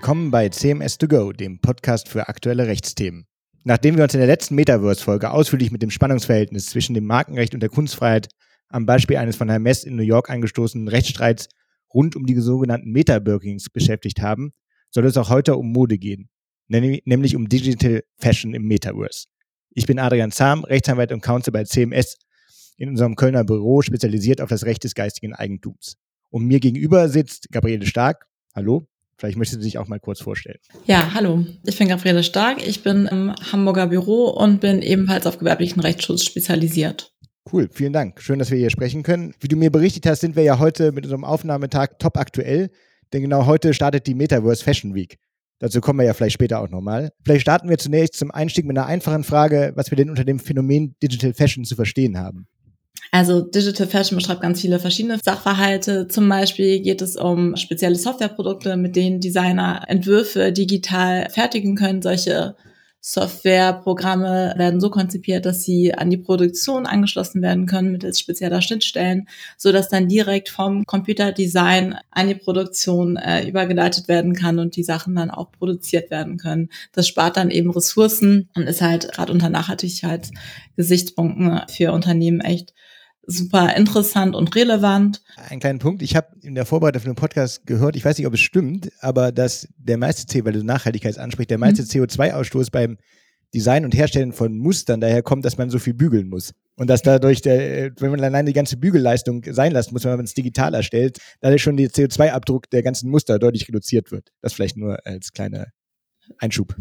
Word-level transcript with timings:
Willkommen 0.00 0.30
bei 0.30 0.46
CMS2Go, 0.46 1.34
dem 1.34 1.60
Podcast 1.60 2.08
für 2.08 2.26
aktuelle 2.26 2.66
Rechtsthemen. 2.66 3.26
Nachdem 3.64 3.98
wir 3.98 4.04
uns 4.04 4.14
in 4.14 4.20
der 4.20 4.28
letzten 4.28 4.54
Metaverse-Folge 4.54 5.30
ausführlich 5.30 5.72
mit 5.72 5.82
dem 5.82 5.90
Spannungsverhältnis 5.90 6.68
zwischen 6.68 6.94
dem 6.94 7.04
Markenrecht 7.04 7.52
und 7.52 7.60
der 7.60 7.68
Kunstfreiheit 7.68 8.28
am 8.70 8.86
Beispiel 8.86 9.18
eines 9.18 9.36
von 9.36 9.50
Herrn 9.50 9.62
Mess 9.62 9.84
in 9.84 9.96
New 9.96 10.02
York 10.02 10.30
angestoßenen 10.30 10.88
Rechtsstreits 10.88 11.48
rund 11.92 12.16
um 12.16 12.24
die 12.24 12.34
sogenannten 12.36 12.92
Meta-Birkings 12.92 13.68
beschäftigt 13.68 14.22
haben, 14.22 14.52
soll 14.88 15.04
es 15.04 15.18
auch 15.18 15.28
heute 15.28 15.54
um 15.56 15.70
Mode 15.70 15.98
gehen, 15.98 16.30
nämlich 16.68 17.36
um 17.36 17.50
Digital 17.50 18.02
Fashion 18.16 18.54
im 18.54 18.66
Metaverse. 18.66 19.26
Ich 19.68 19.84
bin 19.84 19.98
Adrian 19.98 20.32
Zahm, 20.32 20.64
Rechtsanwalt 20.64 21.12
und 21.12 21.20
Counsel 21.20 21.52
bei 21.52 21.64
CMS 21.64 22.16
in 22.78 22.88
unserem 22.88 23.16
Kölner 23.16 23.44
Büro, 23.44 23.82
spezialisiert 23.82 24.40
auf 24.40 24.48
das 24.48 24.64
Recht 24.64 24.82
des 24.82 24.94
geistigen 24.94 25.34
Eigentums. 25.34 25.98
Und 26.30 26.46
mir 26.46 26.58
gegenüber 26.58 27.10
sitzt 27.10 27.52
Gabriele 27.52 27.84
Stark. 27.84 28.24
Hallo. 28.54 28.86
Vielleicht 29.20 29.36
möchte 29.36 29.56
sie 29.56 29.62
sich 29.62 29.76
auch 29.76 29.86
mal 29.86 30.00
kurz 30.00 30.22
vorstellen. 30.22 30.56
Ja, 30.86 31.12
hallo. 31.12 31.44
Ich 31.66 31.76
bin 31.76 31.88
Gabriele 31.88 32.22
Stark. 32.22 32.66
Ich 32.66 32.82
bin 32.82 33.04
im 33.04 33.34
Hamburger 33.52 33.86
Büro 33.86 34.28
und 34.28 34.62
bin 34.62 34.80
ebenfalls 34.80 35.26
auf 35.26 35.38
gewerblichen 35.38 35.80
Rechtsschutz 35.80 36.24
spezialisiert. 36.24 37.12
Cool, 37.52 37.68
vielen 37.70 37.92
Dank. 37.92 38.22
Schön, 38.22 38.38
dass 38.38 38.50
wir 38.50 38.56
hier 38.56 38.70
sprechen 38.70 39.02
können. 39.02 39.34
Wie 39.38 39.48
du 39.48 39.56
mir 39.56 39.70
berichtet 39.70 40.06
hast, 40.06 40.20
sind 40.20 40.36
wir 40.36 40.42
ja 40.42 40.58
heute 40.58 40.92
mit 40.92 41.04
unserem 41.04 41.24
Aufnahmetag 41.24 41.98
top 41.98 42.16
aktuell, 42.16 42.70
denn 43.12 43.20
genau 43.20 43.44
heute 43.44 43.74
startet 43.74 44.06
die 44.06 44.14
Metaverse 44.14 44.64
Fashion 44.64 44.94
Week. 44.94 45.18
Dazu 45.58 45.82
kommen 45.82 45.98
wir 45.98 46.06
ja 46.06 46.14
vielleicht 46.14 46.34
später 46.34 46.62
auch 46.62 46.70
nochmal. 46.70 47.10
Vielleicht 47.22 47.42
starten 47.42 47.68
wir 47.68 47.76
zunächst 47.76 48.14
zum 48.14 48.30
Einstieg 48.30 48.64
mit 48.64 48.78
einer 48.78 48.86
einfachen 48.86 49.24
Frage, 49.24 49.72
was 49.74 49.90
wir 49.90 49.96
denn 49.96 50.08
unter 50.08 50.24
dem 50.24 50.38
Phänomen 50.38 50.96
Digital 51.02 51.34
Fashion 51.34 51.64
zu 51.64 51.76
verstehen 51.76 52.16
haben. 52.16 52.46
Also 53.12 53.40
Digital 53.40 53.88
Fashion 53.88 54.16
beschreibt 54.16 54.40
ganz 54.40 54.60
viele 54.60 54.78
verschiedene 54.78 55.18
Sachverhalte. 55.22 56.06
Zum 56.06 56.28
Beispiel 56.28 56.80
geht 56.80 57.02
es 57.02 57.16
um 57.16 57.56
spezielle 57.56 57.96
Softwareprodukte, 57.96 58.76
mit 58.76 58.94
denen 58.94 59.20
Designer 59.20 59.82
Entwürfe 59.88 60.52
digital 60.52 61.28
fertigen 61.28 61.74
können. 61.74 62.02
Solche 62.02 62.54
Softwareprogramme 63.02 64.52
werden 64.58 64.78
so 64.78 64.90
konzipiert, 64.90 65.46
dass 65.46 65.62
sie 65.62 65.94
an 65.94 66.10
die 66.10 66.18
Produktion 66.18 66.84
angeschlossen 66.86 67.40
werden 67.40 67.64
können 67.66 67.92
mittels 67.92 68.20
spezieller 68.20 68.60
Schnittstellen, 68.60 69.26
so 69.56 69.72
dass 69.72 69.88
dann 69.88 70.06
direkt 70.06 70.50
vom 70.50 70.84
Computerdesign 70.84 71.96
an 72.10 72.28
die 72.28 72.34
Produktion 72.34 73.16
äh, 73.16 73.48
übergeleitet 73.48 74.06
werden 74.06 74.34
kann 74.34 74.58
und 74.58 74.76
die 74.76 74.84
Sachen 74.84 75.14
dann 75.14 75.30
auch 75.30 75.50
produziert 75.50 76.10
werden 76.10 76.36
können. 76.36 76.68
Das 76.92 77.08
spart 77.08 77.38
dann 77.38 77.50
eben 77.50 77.70
Ressourcen 77.70 78.50
und 78.54 78.64
ist 78.64 78.82
halt 78.82 79.10
gerade 79.12 79.32
unter 79.32 79.48
Nachhaltigkeitsgesichtspunkten 79.48 81.62
für 81.68 81.92
Unternehmen 81.92 82.40
echt 82.40 82.74
super 83.30 83.74
interessant 83.76 84.34
und 84.34 84.54
relevant. 84.54 85.22
Ein 85.48 85.60
kleiner 85.60 85.78
Punkt. 85.78 86.02
Ich 86.02 86.16
habe 86.16 86.28
in 86.42 86.54
der 86.54 86.66
Vorbereitung 86.66 87.02
für 87.02 87.08
den 87.08 87.16
Podcast 87.16 87.66
gehört, 87.66 87.96
ich 87.96 88.04
weiß 88.04 88.18
nicht, 88.18 88.26
ob 88.26 88.34
es 88.34 88.40
stimmt, 88.40 88.90
aber 89.00 89.32
dass 89.32 89.68
der 89.78 89.98
meiste 89.98 90.44
weil 90.44 90.52
du 90.52 90.64
Nachhaltigkeit 90.64 91.18
ansprichst, 91.18 91.50
der 91.50 91.58
meiste 91.58 91.82
mhm. 91.82 91.88
CO2-Ausstoß 91.88 92.70
beim 92.70 92.98
Design 93.54 93.84
und 93.84 93.94
Herstellen 93.94 94.32
von 94.32 94.56
Mustern 94.58 95.00
daher 95.00 95.22
kommt, 95.22 95.44
dass 95.44 95.58
man 95.58 95.70
so 95.70 95.78
viel 95.78 95.94
bügeln 95.94 96.28
muss. 96.28 96.52
Und 96.76 96.88
dass 96.88 97.02
dadurch, 97.02 97.42
der, 97.42 97.90
wenn 97.98 98.10
man 98.10 98.22
allein 98.22 98.46
die 98.46 98.52
ganze 98.52 98.76
Bügelleistung 98.76 99.44
sein 99.50 99.72
lassen 99.72 99.92
muss, 99.92 100.04
wenn 100.04 100.16
man 100.16 100.24
es 100.24 100.34
digital 100.34 100.72
erstellt, 100.74 101.18
dadurch 101.40 101.62
schon 101.62 101.76
der 101.76 101.90
CO2-Abdruck 101.90 102.70
der 102.70 102.82
ganzen 102.82 103.10
Muster 103.10 103.38
deutlich 103.38 103.68
reduziert 103.68 104.12
wird. 104.12 104.30
Das 104.40 104.52
vielleicht 104.52 104.76
nur 104.76 105.04
als 105.04 105.32
kleiner 105.32 105.66
Einschub. 106.38 106.74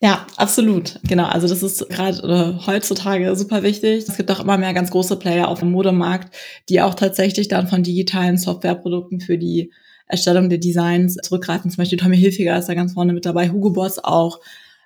Ja, 0.00 0.26
absolut. 0.36 1.00
Genau. 1.08 1.24
Also 1.26 1.48
das 1.48 1.62
ist 1.62 1.88
gerade 1.88 2.18
äh, 2.22 2.66
heutzutage 2.66 3.34
super 3.34 3.64
wichtig. 3.64 4.04
Es 4.06 4.16
gibt 4.16 4.30
auch 4.30 4.38
immer 4.38 4.56
mehr 4.56 4.72
ganz 4.72 4.90
große 4.92 5.16
Player 5.16 5.48
auf 5.48 5.58
dem 5.58 5.72
Modemarkt, 5.72 6.34
die 6.68 6.80
auch 6.80 6.94
tatsächlich 6.94 7.48
dann 7.48 7.66
von 7.66 7.82
digitalen 7.82 8.36
Softwareprodukten 8.36 9.20
für 9.20 9.38
die 9.38 9.72
Erstellung 10.06 10.48
der 10.50 10.58
Designs 10.58 11.16
zurückgreifen. 11.16 11.70
Zum 11.70 11.78
Beispiel 11.78 11.98
Tommy 11.98 12.16
Hilfiger 12.16 12.56
ist 12.56 12.68
da 12.68 12.74
ganz 12.74 12.92
vorne 12.92 13.12
mit 13.12 13.26
dabei, 13.26 13.50
Hugo 13.50 13.70
Boss 13.70 13.98
auch. 13.98 14.40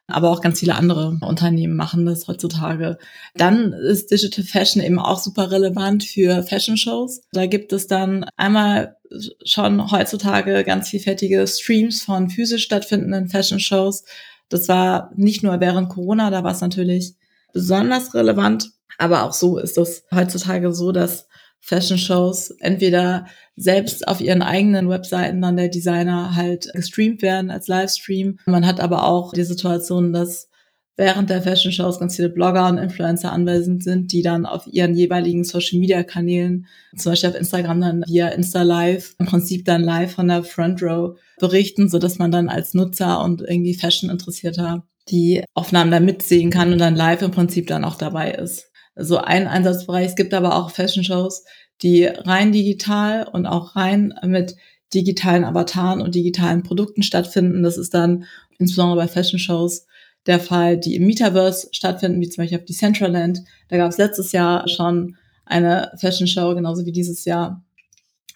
Aber 0.09 0.31
auch 0.31 0.41
ganz 0.41 0.59
viele 0.61 0.75
andere 0.75 1.19
Unternehmen 1.21 1.77
machen 1.77 2.07
das 2.07 2.27
heutzutage. 2.27 2.99
Dann 3.35 3.73
ist 3.73 4.11
Digital 4.11 4.45
Fashion 4.45 4.83
eben 4.83 4.99
auch 4.99 5.19
super 5.19 5.51
relevant 5.51 6.05
für 6.05 6.43
Fashion 6.43 6.77
Shows. 6.77 7.23
Da 7.33 7.47
gibt 7.47 7.73
es 7.73 7.87
dann 7.87 8.25
einmal 8.37 8.97
schon 9.45 9.91
heutzutage 9.91 10.65
ganz 10.65 10.89
vielfältige 10.89 11.47
Streams 11.47 12.03
von 12.03 12.31
physisch 12.31 12.65
stattfindenden 12.65 13.29
Fashion 13.29 13.61
Shows 13.61 14.05
das 14.53 14.69
war 14.69 15.11
nicht 15.17 15.43
nur 15.43 15.61
während 15.61 15.89
Corona, 15.89 16.31
da 16.31 16.45
war 16.45 16.53
es 16.53 16.61
natürlich 16.61 17.15
besonders 17.53 18.15
relevant, 18.15 18.71
aber 18.99 19.25
auch 19.25 19.33
so 19.33 19.59
ist 19.59 19.79
es 19.79 20.05
heutzutage 20.15 20.73
so, 20.73 20.93
dass 20.93 21.27
Fashion 21.61 21.97
Shows 21.97 22.51
entweder 22.59 23.27
selbst 23.57 24.09
auf 24.09 24.21
ihren 24.21 24.43
eigenen 24.43 24.89
Webseiten 24.89 25.41
dann 25.41 25.57
der 25.57 25.69
Designer 25.69 26.35
halt 26.35 26.69
gestreamt 26.75 27.23
werden 27.23 27.51
als 27.51 27.69
Livestream. 27.69 28.39
Man 28.47 28.67
hat 28.67 28.81
aber 28.81 29.05
auch 29.05 29.33
die 29.33 29.45
Situation, 29.45 30.13
dass 30.13 30.49
während 30.97 31.31
der 31.31 31.43
Fashion 31.43 31.73
Shows 31.73 31.99
ganz 31.99 32.17
viele 32.17 32.29
Blogger 32.29 32.69
und 32.69 32.79
Influencer 32.79 33.33
anwesend 33.33 33.83
sind, 33.83 34.13
die 34.13 34.23
dann 34.23 34.47
auf 34.47 34.67
ihren 34.67 34.95
jeweiligen 34.95 35.45
Social 35.45 35.79
Media 35.79 36.03
Kanälen, 36.03 36.67
zum 36.97 37.13
Beispiel 37.13 37.31
auf 37.31 37.37
Instagram 37.37 37.81
dann 37.81 38.05
via 38.07 38.29
Insta 38.29 38.63
Live, 38.63 39.15
im 39.19 39.27
Prinzip 39.27 39.65
dann 39.65 39.83
live 39.83 40.13
von 40.13 40.29
der 40.29 40.45
Front 40.45 40.83
Row 40.83 41.19
berichten, 41.39 41.89
so 41.89 41.99
dass 41.99 42.19
man 42.19 42.31
dann 42.31 42.49
als 42.49 42.75
Nutzer 42.75 43.23
und 43.23 43.41
irgendwie 43.41 43.75
Fashion 43.75 44.11
Interessierter 44.11 44.85
die 45.09 45.43
Aufnahmen 45.55 45.91
da 45.91 46.01
mitsehen 46.01 46.51
kann 46.51 46.73
und 46.73 46.79
dann 46.79 46.95
live 46.95 47.23
im 47.23 47.33
Prinzip 47.33 47.67
dann 47.67 47.85
auch 47.85 47.97
dabei 47.97 48.33
ist. 48.33 48.71
So 48.95 49.17
also 49.17 49.19
ein 49.19 49.49
Einsatzbereich. 49.49 50.09
Es 50.09 50.17
gibt 50.17 50.35
aber 50.35 50.57
auch 50.57 50.71
Fashion 50.71 51.03
Shows, 51.03 51.45
die 51.83 52.05
rein 52.05 52.53
digital 52.53 53.27
und 53.27 53.47
auch 53.47 53.75
rein 53.75 54.15
mit 54.25 54.55
digitalen 54.95 55.45
Avataren 55.45 56.03
und 56.03 56.15
digitalen 56.15 56.63
Produkten 56.63 57.03
stattfinden. 57.03 57.63
Das 57.63 57.79
ist 57.79 57.95
dann 57.95 58.25
insbesondere 58.59 58.99
bei 58.99 59.09
Fashion 59.09 59.39
Shows 59.39 59.87
der 60.27 60.41
Fall, 60.41 60.79
die 60.79 60.95
im 60.95 61.07
Metaverse 61.07 61.69
stattfinden, 61.73 62.21
wie 62.21 62.29
zum 62.29 62.43
Beispiel 62.43 62.59
auf 62.59 62.65
Decentraland. 62.65 63.41
Da 63.69 63.77
gab 63.77 63.91
es 63.91 63.99
letztes 63.99 64.33
Jahr 64.33 64.69
schon 64.69 65.17
eine 65.45 65.93
Fashion 65.99 66.27
Show, 66.27 66.55
genauso 66.55 66.87
wie 66.87 66.93
dieses 66.93 67.25
Jahr, 67.25 67.65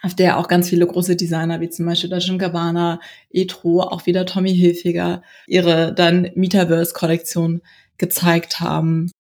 auf 0.02 0.14
der 0.14 0.38
auch 0.38 0.48
ganz 0.48 0.68
viele 0.68 0.86
große 0.86 1.16
Designer, 1.16 1.60
wie 1.60 1.70
zum 1.70 1.86
Beispiel 1.86 2.10
Dolce 2.10 2.36
Gabbana, 2.36 3.00
Etro, 3.30 3.80
auch 3.80 4.06
wieder 4.06 4.26
Tommy 4.26 4.54
Hilfiger, 4.54 5.22
ihre 5.46 5.94
dann 5.94 6.30
Metaverse-Kollektion 6.34 7.62
gezeigt 7.98 8.60
haben. 8.60 9.10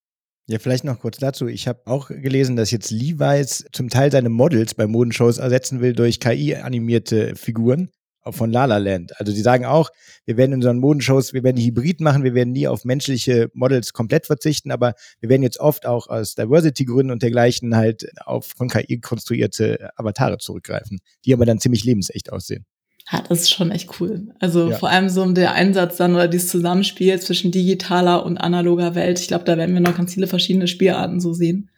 Ja, 0.48 0.58
vielleicht 0.58 0.84
noch 0.84 1.00
kurz 1.00 1.18
dazu. 1.18 1.48
Ich 1.48 1.66
habe 1.66 1.80
auch 1.86 2.08
gelesen, 2.08 2.54
dass 2.54 2.70
jetzt 2.70 2.90
Levi's 2.90 3.64
zum 3.72 3.88
Teil 3.88 4.12
seine 4.12 4.28
Models 4.28 4.74
bei 4.74 4.86
Modenshows 4.86 5.38
ersetzen 5.38 5.80
will 5.80 5.92
durch 5.92 6.20
KI-animierte 6.20 7.34
Figuren 7.34 7.90
von 8.32 8.50
La 8.50 8.64
La 8.64 8.78
Land. 8.78 9.18
Also 9.20 9.32
die 9.32 9.40
sagen 9.40 9.64
auch, 9.64 9.90
wir 10.24 10.36
werden 10.36 10.52
in 10.52 10.58
unseren 10.58 10.78
Modenshows, 10.78 11.32
wir 11.32 11.42
werden 11.42 11.62
Hybrid 11.62 12.00
machen, 12.00 12.24
wir 12.24 12.34
werden 12.34 12.52
nie 12.52 12.68
auf 12.68 12.84
menschliche 12.84 13.50
Models 13.54 13.92
komplett 13.92 14.26
verzichten, 14.26 14.70
aber 14.70 14.94
wir 15.20 15.28
werden 15.28 15.42
jetzt 15.42 15.60
oft 15.60 15.86
auch 15.86 16.08
aus 16.08 16.34
Diversity-Gründen 16.34 17.12
und 17.12 17.22
dergleichen 17.22 17.76
halt 17.76 18.06
auf 18.24 18.52
von 18.56 18.68
KI 18.68 19.00
konstruierte 19.00 19.90
Avatare 19.96 20.38
zurückgreifen, 20.38 20.98
die 21.24 21.32
aber 21.32 21.46
dann 21.46 21.60
ziemlich 21.60 21.84
lebensecht 21.84 22.32
aussehen. 22.32 22.66
Ja, 23.12 23.22
das 23.28 23.42
ist 23.42 23.50
schon 23.50 23.70
echt 23.70 24.00
cool. 24.00 24.34
Also 24.40 24.70
ja. 24.70 24.78
vor 24.78 24.88
allem 24.90 25.08
so 25.08 25.24
der 25.32 25.52
Einsatz 25.52 25.96
dann 25.96 26.14
oder 26.14 26.26
dieses 26.26 26.48
Zusammenspiel 26.48 27.20
zwischen 27.20 27.52
digitaler 27.52 28.26
und 28.26 28.36
analoger 28.36 28.96
Welt. 28.96 29.20
Ich 29.20 29.28
glaube, 29.28 29.44
da 29.44 29.56
werden 29.56 29.74
wir 29.74 29.80
noch 29.80 29.96
ganz 29.96 30.14
viele 30.14 30.26
verschiedene 30.26 30.66
Spielarten 30.66 31.20
so 31.20 31.32
sehen. 31.32 31.70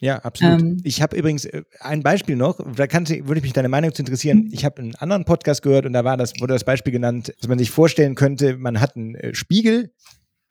Ja, 0.00 0.18
absolut. 0.18 0.60
Ähm, 0.60 0.80
ich 0.84 1.00
habe 1.00 1.16
übrigens 1.16 1.46
äh, 1.46 1.62
ein 1.80 2.02
Beispiel 2.02 2.36
noch, 2.36 2.60
da 2.74 2.86
kann, 2.86 3.08
würde 3.08 3.40
mich 3.40 3.52
deine 3.52 3.68
Meinung 3.68 3.94
zu 3.94 4.02
interessieren. 4.02 4.44
Mhm. 4.44 4.50
Ich 4.52 4.64
habe 4.64 4.82
einen 4.82 4.94
anderen 4.96 5.24
Podcast 5.24 5.62
gehört 5.62 5.86
und 5.86 5.94
da 5.94 6.04
war 6.04 6.16
das, 6.16 6.34
wurde 6.38 6.52
das 6.52 6.64
Beispiel 6.64 6.92
genannt, 6.92 7.32
dass 7.40 7.48
man 7.48 7.58
sich 7.58 7.70
vorstellen 7.70 8.14
könnte, 8.14 8.56
man 8.56 8.80
hat 8.80 8.96
einen 8.96 9.14
äh, 9.14 9.34
Spiegel, 9.34 9.92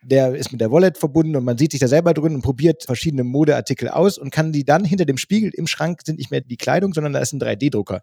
der 0.01 0.36
ist 0.36 0.51
mit 0.51 0.62
der 0.62 0.71
Wallet 0.71 0.97
verbunden 0.97 1.36
und 1.36 1.44
man 1.44 1.57
sieht 1.57 1.71
sich 1.71 1.80
da 1.80 1.88
selber 1.88 2.13
drin 2.13 2.36
und 2.36 2.42
probiert 2.42 2.83
verschiedene 2.83 3.24
Modeartikel 3.24 3.89
aus 3.89 4.18
und 4.18 4.31
kann 4.31 4.51
die 4.51 4.63
dann 4.63 4.86
hinter 4.86 5.06
dem 5.06 5.18
Spiegel 5.18 5.51
im 5.53 5.68
Schrank 5.68 6.01
sind 6.06 6.18
nicht 6.18 6.31
mehr 6.31 6.42
die 6.42 6.57
Kleidung, 6.57 6.94
sondern 6.94 7.13
da 7.13 7.19
ist 7.19 7.33
ein 7.33 7.42
3D-Drucker. 7.42 8.01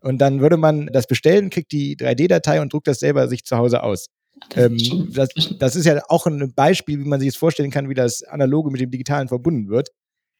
Und 0.00 0.18
dann 0.18 0.40
würde 0.40 0.56
man 0.56 0.86
das 0.92 1.06
bestellen, 1.06 1.50
kriegt 1.50 1.72
die 1.72 1.96
3D-Datei 1.96 2.60
und 2.60 2.72
druckt 2.72 2.88
das 2.88 2.98
selber 2.98 3.28
sich 3.28 3.44
zu 3.44 3.56
Hause 3.56 3.82
aus. 3.82 4.06
Das, 4.50 4.64
ähm, 4.64 5.12
das, 5.12 5.28
das, 5.58 5.76
ist 5.76 5.86
ja 5.86 6.02
auch 6.08 6.26
ein 6.26 6.52
Beispiel, 6.54 6.98
wie 6.98 7.08
man 7.08 7.20
sich 7.20 7.28
jetzt 7.28 7.38
vorstellen 7.38 7.70
kann, 7.70 7.88
wie 7.88 7.94
das 7.94 8.22
Analoge 8.24 8.70
mit 8.70 8.80
dem 8.80 8.90
Digitalen 8.90 9.28
verbunden 9.28 9.68
wird 9.68 9.90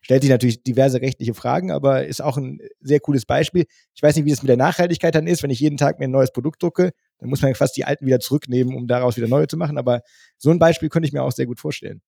stellt 0.05 0.23
sich 0.23 0.31
natürlich 0.31 0.63
diverse 0.63 1.01
rechtliche 1.01 1.33
Fragen, 1.33 1.71
aber 1.71 2.07
ist 2.07 2.23
auch 2.23 2.37
ein 2.37 2.61
sehr 2.81 3.01
cooles 3.01 3.25
Beispiel. 3.25 3.65
Ich 3.95 4.03
weiß 4.03 4.15
nicht, 4.17 4.27
wie 4.27 4.31
das 4.31 4.43
mit 4.43 4.51
der 4.51 4.59
Nachhaltigkeit 4.59 5.15
dann 5.15 5.27
ist, 5.27 5.43
wenn 5.43 5.51
ich 5.51 5.61
jeden 5.61 5.79
Tag 5.79 5.99
mir 5.99 6.05
ein 6.05 6.11
neues 6.11 6.31
Produkt 6.31 6.63
drucke, 6.63 6.93
dann 7.19 7.31
muss 7.31 7.41
man 7.41 7.55
fast 7.55 7.75
die 7.77 7.87
alten 7.87 8.05
wieder 8.05 8.21
zurücknehmen, 8.21 8.75
um 8.75 8.87
daraus 8.87 9.17
wieder 9.17 9.29
neue 9.29 9.47
zu 9.47 9.57
machen. 9.57 9.79
Aber 9.79 10.03
so 10.37 10.51
ein 10.51 10.59
Beispiel 10.59 10.91
könnte 10.91 11.07
ich 11.07 11.15
mir 11.15 11.23
auch 11.23 11.33
sehr 11.33 11.47
gut 11.47 11.59
vorstellen. 11.59 12.03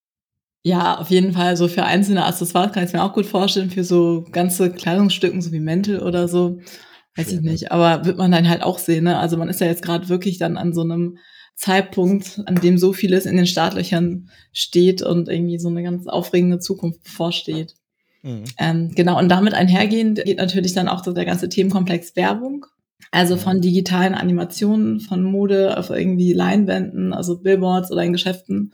Ja, 0.62 0.98
auf 0.98 1.08
jeden 1.08 1.32
Fall. 1.32 1.56
So 1.56 1.68
für 1.68 1.84
einzelne 1.84 2.26
Accessoires 2.26 2.72
kann 2.72 2.84
ich 2.84 2.92
mir 2.92 3.02
auch 3.02 3.14
gut 3.14 3.24
vorstellen, 3.24 3.70
für 3.70 3.84
so 3.84 4.26
ganze 4.30 4.70
Kleidungsstücken, 4.70 5.40
so 5.40 5.52
wie 5.52 5.60
Mäntel 5.60 6.00
oder 6.02 6.28
so. 6.28 6.58
Weiß 7.16 7.30
Schön, 7.30 7.36
ich 7.36 7.40
nicht. 7.40 7.72
Aber 7.72 8.04
wird 8.04 8.18
man 8.18 8.30
dann 8.30 8.48
halt 8.48 8.62
auch 8.62 8.78
sehen, 8.78 9.04
ne? 9.04 9.18
Also 9.18 9.38
man 9.38 9.48
ist 9.48 9.60
ja 9.60 9.68
jetzt 9.68 9.82
gerade 9.82 10.10
wirklich 10.10 10.36
dann 10.36 10.58
an 10.58 10.74
so 10.74 10.82
einem 10.82 11.16
Zeitpunkt, 11.54 12.42
an 12.44 12.56
dem 12.56 12.76
so 12.76 12.92
vieles 12.92 13.24
in 13.24 13.36
den 13.36 13.46
Startlöchern 13.46 14.28
steht 14.52 15.00
und 15.00 15.30
irgendwie 15.30 15.58
so 15.58 15.68
eine 15.68 15.82
ganz 15.82 16.06
aufregende 16.06 16.58
Zukunft 16.58 17.02
bevorsteht. 17.02 17.74
Mhm. 18.26 18.44
Ähm, 18.58 18.90
genau, 18.94 19.18
und 19.18 19.28
damit 19.28 19.54
einhergehend 19.54 20.24
geht 20.24 20.38
natürlich 20.38 20.72
dann 20.72 20.88
auch 20.88 21.00
der 21.00 21.24
ganze 21.24 21.48
Themenkomplex 21.48 22.16
Werbung. 22.16 22.66
Also 23.12 23.36
von 23.36 23.60
digitalen 23.60 24.14
Animationen, 24.14 24.98
von 24.98 25.22
Mode 25.22 25.78
auf 25.78 25.90
irgendwie 25.90 26.32
Leinwänden, 26.32 27.12
also 27.12 27.38
Billboards 27.38 27.92
oder 27.92 28.02
in 28.02 28.12
Geschäften. 28.12 28.72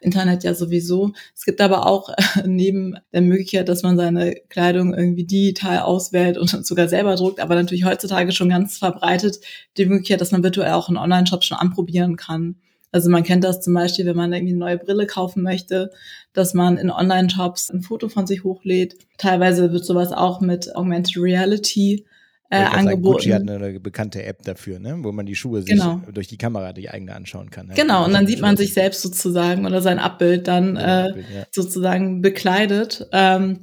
Internet 0.00 0.44
ja 0.44 0.54
sowieso. 0.54 1.12
Es 1.34 1.44
gibt 1.44 1.60
aber 1.60 1.86
auch 1.86 2.10
äh, 2.10 2.14
neben 2.46 2.96
der 3.12 3.22
Möglichkeit, 3.22 3.68
dass 3.68 3.82
man 3.82 3.96
seine 3.96 4.36
Kleidung 4.48 4.94
irgendwie 4.94 5.24
digital 5.24 5.80
auswählt 5.80 6.38
und 6.38 6.48
sogar 6.66 6.88
selber 6.88 7.16
druckt, 7.16 7.40
aber 7.40 7.56
natürlich 7.56 7.84
heutzutage 7.84 8.30
schon 8.30 8.50
ganz 8.50 8.78
verbreitet 8.78 9.38
die 9.76 9.86
Möglichkeit, 9.86 10.20
dass 10.20 10.32
man 10.32 10.44
virtuell 10.44 10.72
auch 10.72 10.88
in 10.88 10.96
Online-Shops 10.96 11.46
schon 11.46 11.58
anprobieren 11.58 12.16
kann. 12.16 12.56
Also 12.92 13.10
man 13.10 13.24
kennt 13.24 13.42
das 13.42 13.60
zum 13.60 13.74
Beispiel, 13.74 14.04
wenn 14.06 14.16
man 14.16 14.32
irgendwie 14.32 14.52
eine 14.52 14.60
neue 14.60 14.78
Brille 14.78 15.06
kaufen 15.06 15.42
möchte, 15.42 15.90
dass 16.34 16.54
man 16.54 16.76
in 16.76 16.90
Online-Shops 16.90 17.70
ein 17.70 17.82
Foto 17.82 18.08
von 18.08 18.26
sich 18.26 18.44
hochlädt. 18.44 18.96
Teilweise 19.16 19.72
wird 19.72 19.84
sowas 19.84 20.12
auch 20.12 20.40
mit 20.40 20.76
Augmented 20.76 21.16
Reality 21.16 22.04
äh, 22.50 22.64
angeboten. 22.64 23.02
Gucci 23.02 23.30
hat 23.30 23.48
eine 23.48 23.80
bekannte 23.80 24.22
App 24.24 24.42
dafür, 24.42 24.78
ne? 24.78 24.98
wo 24.98 25.10
man 25.10 25.24
die 25.24 25.34
Schuhe 25.34 25.62
sich 25.62 25.70
genau. 25.70 26.02
durch 26.12 26.28
die 26.28 26.36
Kamera 26.36 26.74
die 26.74 26.90
eigene 26.90 27.14
anschauen 27.14 27.50
kann. 27.50 27.68
Ne? 27.68 27.74
Genau, 27.74 28.04
und 28.04 28.12
dann 28.12 28.26
sieht 28.26 28.42
man 28.42 28.58
sich 28.58 28.74
selbst 28.74 29.00
sozusagen 29.00 29.64
oder 29.64 29.80
sein 29.80 29.98
Abbild 29.98 30.46
dann 30.48 30.76
ja, 30.76 31.06
äh, 31.06 31.08
Abbild, 31.08 31.26
ja. 31.34 31.46
sozusagen 31.50 32.20
bekleidet. 32.20 33.08
Ähm, 33.10 33.60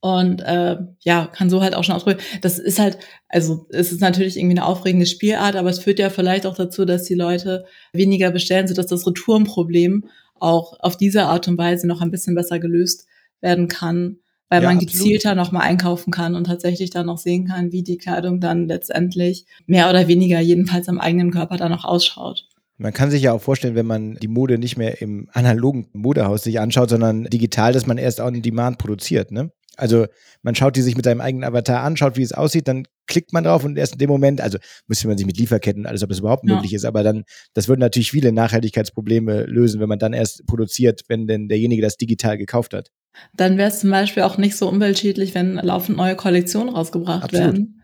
und 0.00 0.40
äh, 0.40 0.76
ja, 1.00 1.26
kann 1.26 1.50
so 1.50 1.60
halt 1.60 1.74
auch 1.74 1.84
schon 1.84 1.94
ausprobieren. 1.94 2.22
Das 2.42 2.58
ist 2.58 2.78
halt, 2.78 2.98
also 3.28 3.66
es 3.70 3.92
ist 3.92 4.00
natürlich 4.00 4.36
irgendwie 4.36 4.56
eine 4.56 4.66
aufregende 4.66 5.06
Spielart, 5.06 5.56
aber 5.56 5.70
es 5.70 5.80
führt 5.80 5.98
ja 5.98 6.10
vielleicht 6.10 6.46
auch 6.46 6.54
dazu, 6.54 6.84
dass 6.84 7.04
die 7.04 7.14
Leute 7.14 7.64
weniger 7.92 8.30
bestellen, 8.30 8.68
sodass 8.68 8.86
das 8.86 9.06
Retourenproblem 9.06 10.04
auch 10.40 10.78
auf 10.80 10.96
diese 10.96 11.24
Art 11.24 11.48
und 11.48 11.58
Weise 11.58 11.86
noch 11.86 12.00
ein 12.00 12.10
bisschen 12.10 12.34
besser 12.34 12.58
gelöst 12.58 13.06
werden 13.40 13.68
kann, 13.68 14.18
weil 14.48 14.62
ja, 14.62 14.68
man 14.68 14.78
gezielter 14.78 15.34
nochmal 15.34 15.62
einkaufen 15.62 16.10
kann 16.10 16.34
und 16.34 16.44
tatsächlich 16.44 16.90
dann 16.90 17.06
noch 17.06 17.18
sehen 17.18 17.48
kann, 17.48 17.72
wie 17.72 17.82
die 17.82 17.98
Kleidung 17.98 18.40
dann 18.40 18.66
letztendlich 18.66 19.46
mehr 19.66 19.90
oder 19.90 20.08
weniger 20.08 20.40
jedenfalls 20.40 20.88
am 20.88 21.00
eigenen 21.00 21.30
Körper 21.30 21.56
dann 21.56 21.72
noch 21.72 21.84
ausschaut. 21.84 22.48
Man 22.80 22.92
kann 22.92 23.10
sich 23.10 23.22
ja 23.22 23.32
auch 23.32 23.42
vorstellen, 23.42 23.74
wenn 23.74 23.86
man 23.86 24.14
die 24.14 24.28
Mode 24.28 24.56
nicht 24.56 24.76
mehr 24.76 25.02
im 25.02 25.28
analogen 25.32 25.88
Modehaus 25.92 26.44
sich 26.44 26.60
anschaut, 26.60 26.90
sondern 26.90 27.24
digital, 27.24 27.72
dass 27.72 27.86
man 27.86 27.98
erst 27.98 28.20
auch 28.20 28.28
einen 28.28 28.40
Demand 28.40 28.78
produziert, 28.78 29.32
ne? 29.32 29.50
Also 29.78 30.06
man 30.42 30.54
schaut 30.54 30.76
die 30.76 30.82
sich 30.82 30.96
mit 30.96 31.04
seinem 31.04 31.20
eigenen 31.20 31.44
Avatar 31.44 31.82
an, 31.82 31.96
schaut, 31.96 32.16
wie 32.16 32.22
es 32.22 32.32
aussieht, 32.32 32.66
dann 32.66 32.84
klickt 33.06 33.32
man 33.32 33.44
drauf 33.44 33.64
und 33.64 33.78
erst 33.78 33.94
in 33.94 33.98
dem 33.98 34.10
Moment, 34.10 34.40
also 34.40 34.58
müsste 34.86 35.08
man 35.08 35.16
sich 35.16 35.26
mit 35.26 35.38
Lieferketten 35.38 35.86
alles, 35.86 36.02
ob 36.02 36.08
das 36.08 36.18
überhaupt 36.18 36.46
ja. 36.46 36.54
möglich 36.54 36.74
ist, 36.74 36.84
aber 36.84 37.02
dann, 37.02 37.24
das 37.54 37.68
würde 37.68 37.80
natürlich 37.80 38.10
viele 38.10 38.32
Nachhaltigkeitsprobleme 38.32 39.44
lösen, 39.44 39.80
wenn 39.80 39.88
man 39.88 39.98
dann 39.98 40.12
erst 40.12 40.46
produziert, 40.46 41.02
wenn 41.08 41.26
denn 41.26 41.48
derjenige 41.48 41.80
das 41.80 41.96
digital 41.96 42.36
gekauft 42.36 42.74
hat. 42.74 42.90
Dann 43.34 43.56
wäre 43.56 43.68
es 43.68 43.80
zum 43.80 43.90
Beispiel 43.90 44.24
auch 44.24 44.36
nicht 44.36 44.56
so 44.56 44.68
umweltschädlich, 44.68 45.34
wenn 45.34 45.54
laufend 45.54 45.96
neue 45.96 46.16
Kollektionen 46.16 46.74
rausgebracht 46.74 47.24
Absolut. 47.24 47.46
werden, 47.46 47.82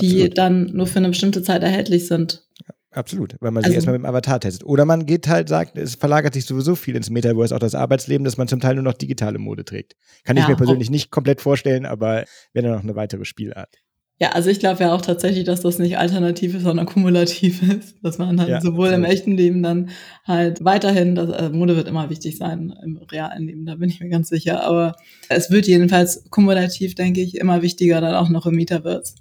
die 0.00 0.06
Absolut. 0.06 0.38
dann 0.38 0.62
nur 0.74 0.86
für 0.86 0.98
eine 0.98 1.08
bestimmte 1.08 1.42
Zeit 1.42 1.62
erhältlich 1.62 2.06
sind. 2.06 2.45
Absolut, 2.96 3.36
weil 3.40 3.50
man 3.50 3.62
also, 3.62 3.68
sich 3.68 3.74
erstmal 3.74 3.98
mit 3.98 4.04
dem 4.04 4.06
Avatar 4.06 4.40
testet. 4.40 4.64
Oder 4.64 4.86
man 4.86 5.04
geht 5.04 5.28
halt, 5.28 5.50
sagt, 5.50 5.76
es 5.76 5.96
verlagert 5.96 6.32
sich 6.32 6.46
sowieso 6.46 6.74
viel 6.74 6.96
ins 6.96 7.10
Metaverse, 7.10 7.54
auch 7.54 7.58
das 7.58 7.74
Arbeitsleben, 7.74 8.24
dass 8.24 8.38
man 8.38 8.48
zum 8.48 8.58
Teil 8.58 8.74
nur 8.74 8.84
noch 8.84 8.94
digitale 8.94 9.38
Mode 9.38 9.66
trägt. 9.66 9.96
Kann 10.24 10.38
ja, 10.38 10.44
ich 10.44 10.48
mir 10.48 10.56
persönlich 10.56 10.88
nicht 10.88 11.10
komplett 11.10 11.42
vorstellen, 11.42 11.84
aber 11.84 12.24
wäre 12.54 12.66
dann 12.66 12.72
noch 12.72 12.82
eine 12.82 12.96
weitere 12.96 13.26
Spielart. 13.26 13.68
Ja, 14.18 14.30
also 14.30 14.48
ich 14.48 14.60
glaube 14.60 14.82
ja 14.82 14.94
auch 14.94 15.02
tatsächlich, 15.02 15.44
dass 15.44 15.60
das 15.60 15.78
nicht 15.78 15.98
alternativ 15.98 16.54
ist, 16.54 16.62
sondern 16.62 16.86
kumulativ 16.86 17.62
ist. 17.70 17.96
Dass 18.02 18.16
man 18.16 18.40
halt 18.40 18.48
ja, 18.48 18.60
sowohl 18.62 18.88
absolut. 18.88 19.04
im 19.06 19.12
echten 19.12 19.36
Leben 19.36 19.62
dann 19.62 19.90
halt 20.24 20.64
weiterhin, 20.64 21.14
das, 21.14 21.30
also 21.30 21.54
Mode 21.54 21.76
wird 21.76 21.88
immer 21.88 22.08
wichtig 22.08 22.38
sein 22.38 22.74
im 22.82 22.96
realen 22.96 23.46
Leben, 23.46 23.66
da 23.66 23.74
bin 23.74 23.90
ich 23.90 24.00
mir 24.00 24.08
ganz 24.08 24.30
sicher. 24.30 24.64
Aber 24.64 24.96
es 25.28 25.50
wird 25.50 25.66
jedenfalls 25.66 26.24
kumulativ, 26.30 26.94
denke 26.94 27.20
ich, 27.20 27.36
immer 27.36 27.60
wichtiger 27.60 28.00
dann 28.00 28.14
auch 28.14 28.30
noch 28.30 28.46
im 28.46 28.54
Metaverse. 28.54 29.16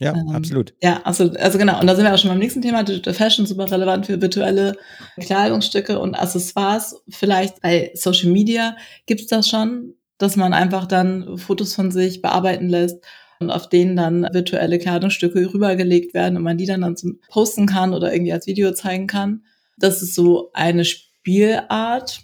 Ja, 0.00 0.14
ähm, 0.14 0.30
absolut. 0.30 0.74
Ja, 0.82 1.02
absolut. 1.04 1.36
Also 1.36 1.58
genau. 1.58 1.80
Und 1.80 1.86
da 1.86 1.94
sind 1.94 2.04
wir 2.04 2.12
auch 2.12 2.18
schon 2.18 2.30
beim 2.30 2.38
nächsten 2.38 2.62
Thema. 2.62 2.82
Digital 2.82 3.14
Fashion 3.14 3.46
super 3.46 3.70
relevant 3.70 4.06
für 4.06 4.20
virtuelle 4.20 4.76
Kleidungsstücke 5.20 6.00
und 6.00 6.14
Accessoires. 6.14 7.02
Vielleicht 7.08 7.60
bei 7.60 7.92
Social 7.94 8.30
Media 8.30 8.76
gibt's 9.06 9.28
das 9.28 9.48
schon, 9.48 9.94
dass 10.18 10.36
man 10.36 10.52
einfach 10.52 10.86
dann 10.86 11.38
Fotos 11.38 11.74
von 11.74 11.92
sich 11.92 12.22
bearbeiten 12.22 12.68
lässt 12.68 13.04
und 13.38 13.50
auf 13.50 13.68
denen 13.68 13.96
dann 13.96 14.28
virtuelle 14.32 14.78
Kleidungsstücke 14.78 15.52
rübergelegt 15.52 16.14
werden 16.14 16.36
und 16.36 16.42
man 16.42 16.58
die 16.58 16.66
dann, 16.66 16.80
dann 16.80 16.96
zum 16.96 17.20
Posten 17.28 17.66
kann 17.66 17.94
oder 17.94 18.12
irgendwie 18.12 18.32
als 18.32 18.46
Video 18.46 18.72
zeigen 18.72 19.06
kann. 19.06 19.44
Das 19.78 20.02
ist 20.02 20.14
so 20.14 20.50
eine 20.54 20.84
Spielart. 20.84 22.20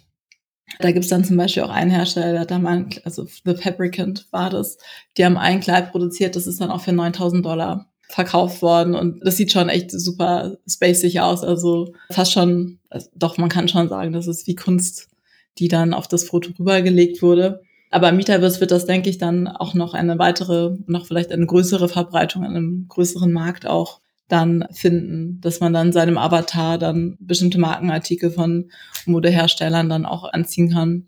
Da 0.79 0.91
gibt's 0.91 1.09
dann 1.09 1.23
zum 1.23 1.37
Beispiel 1.37 1.63
auch 1.63 1.69
einen 1.69 1.91
Hersteller, 1.91 2.31
der 2.31 2.41
hat 2.41 2.51
da 2.51 2.59
mal, 2.59 2.85
also 3.03 3.25
The 3.45 3.55
Fabricant 3.55 4.27
war 4.31 4.49
das, 4.49 4.77
die 5.17 5.25
haben 5.25 5.37
ein 5.37 5.59
Kleid 5.59 5.91
produziert, 5.91 6.35
das 6.35 6.47
ist 6.47 6.61
dann 6.61 6.71
auch 6.71 6.81
für 6.81 6.93
9000 6.93 7.45
Dollar 7.45 7.87
verkauft 8.09 8.61
worden 8.61 8.95
und 8.95 9.19
das 9.25 9.37
sieht 9.37 9.51
schon 9.51 9.69
echt 9.69 9.91
super 9.91 10.57
spacig 10.67 11.21
aus, 11.21 11.43
also 11.43 11.93
fast 12.09 12.33
schon, 12.33 12.79
also 12.89 13.09
doch, 13.15 13.37
man 13.37 13.49
kann 13.49 13.67
schon 13.67 13.89
sagen, 13.89 14.11
das 14.11 14.27
ist 14.27 14.47
wie 14.47 14.55
Kunst, 14.55 15.09
die 15.57 15.67
dann 15.67 15.93
auf 15.93 16.07
das 16.07 16.25
Foto 16.25 16.51
rübergelegt 16.57 17.21
wurde. 17.21 17.61
Aber 17.89 18.09
im 18.09 18.17
Metaverse 18.17 18.61
wird 18.61 18.71
das, 18.71 18.85
denke 18.85 19.09
ich, 19.09 19.17
dann 19.17 19.47
auch 19.47 19.73
noch 19.73 19.93
eine 19.93 20.17
weitere, 20.17 20.77
noch 20.87 21.05
vielleicht 21.05 21.31
eine 21.31 21.45
größere 21.45 21.89
Verbreitung 21.89 22.43
an 22.43 22.55
einem 22.55 22.85
größeren 22.87 23.31
Markt 23.31 23.65
auch 23.67 24.00
dann 24.31 24.65
finden, 24.71 25.39
dass 25.41 25.59
man 25.59 25.73
dann 25.73 25.91
seinem 25.91 26.17
Avatar 26.17 26.77
dann 26.77 27.17
bestimmte 27.19 27.59
Markenartikel 27.59 28.31
von 28.31 28.71
Modeherstellern 29.05 29.89
dann 29.89 30.05
auch 30.05 30.31
anziehen 30.31 30.71
kann. 30.71 31.07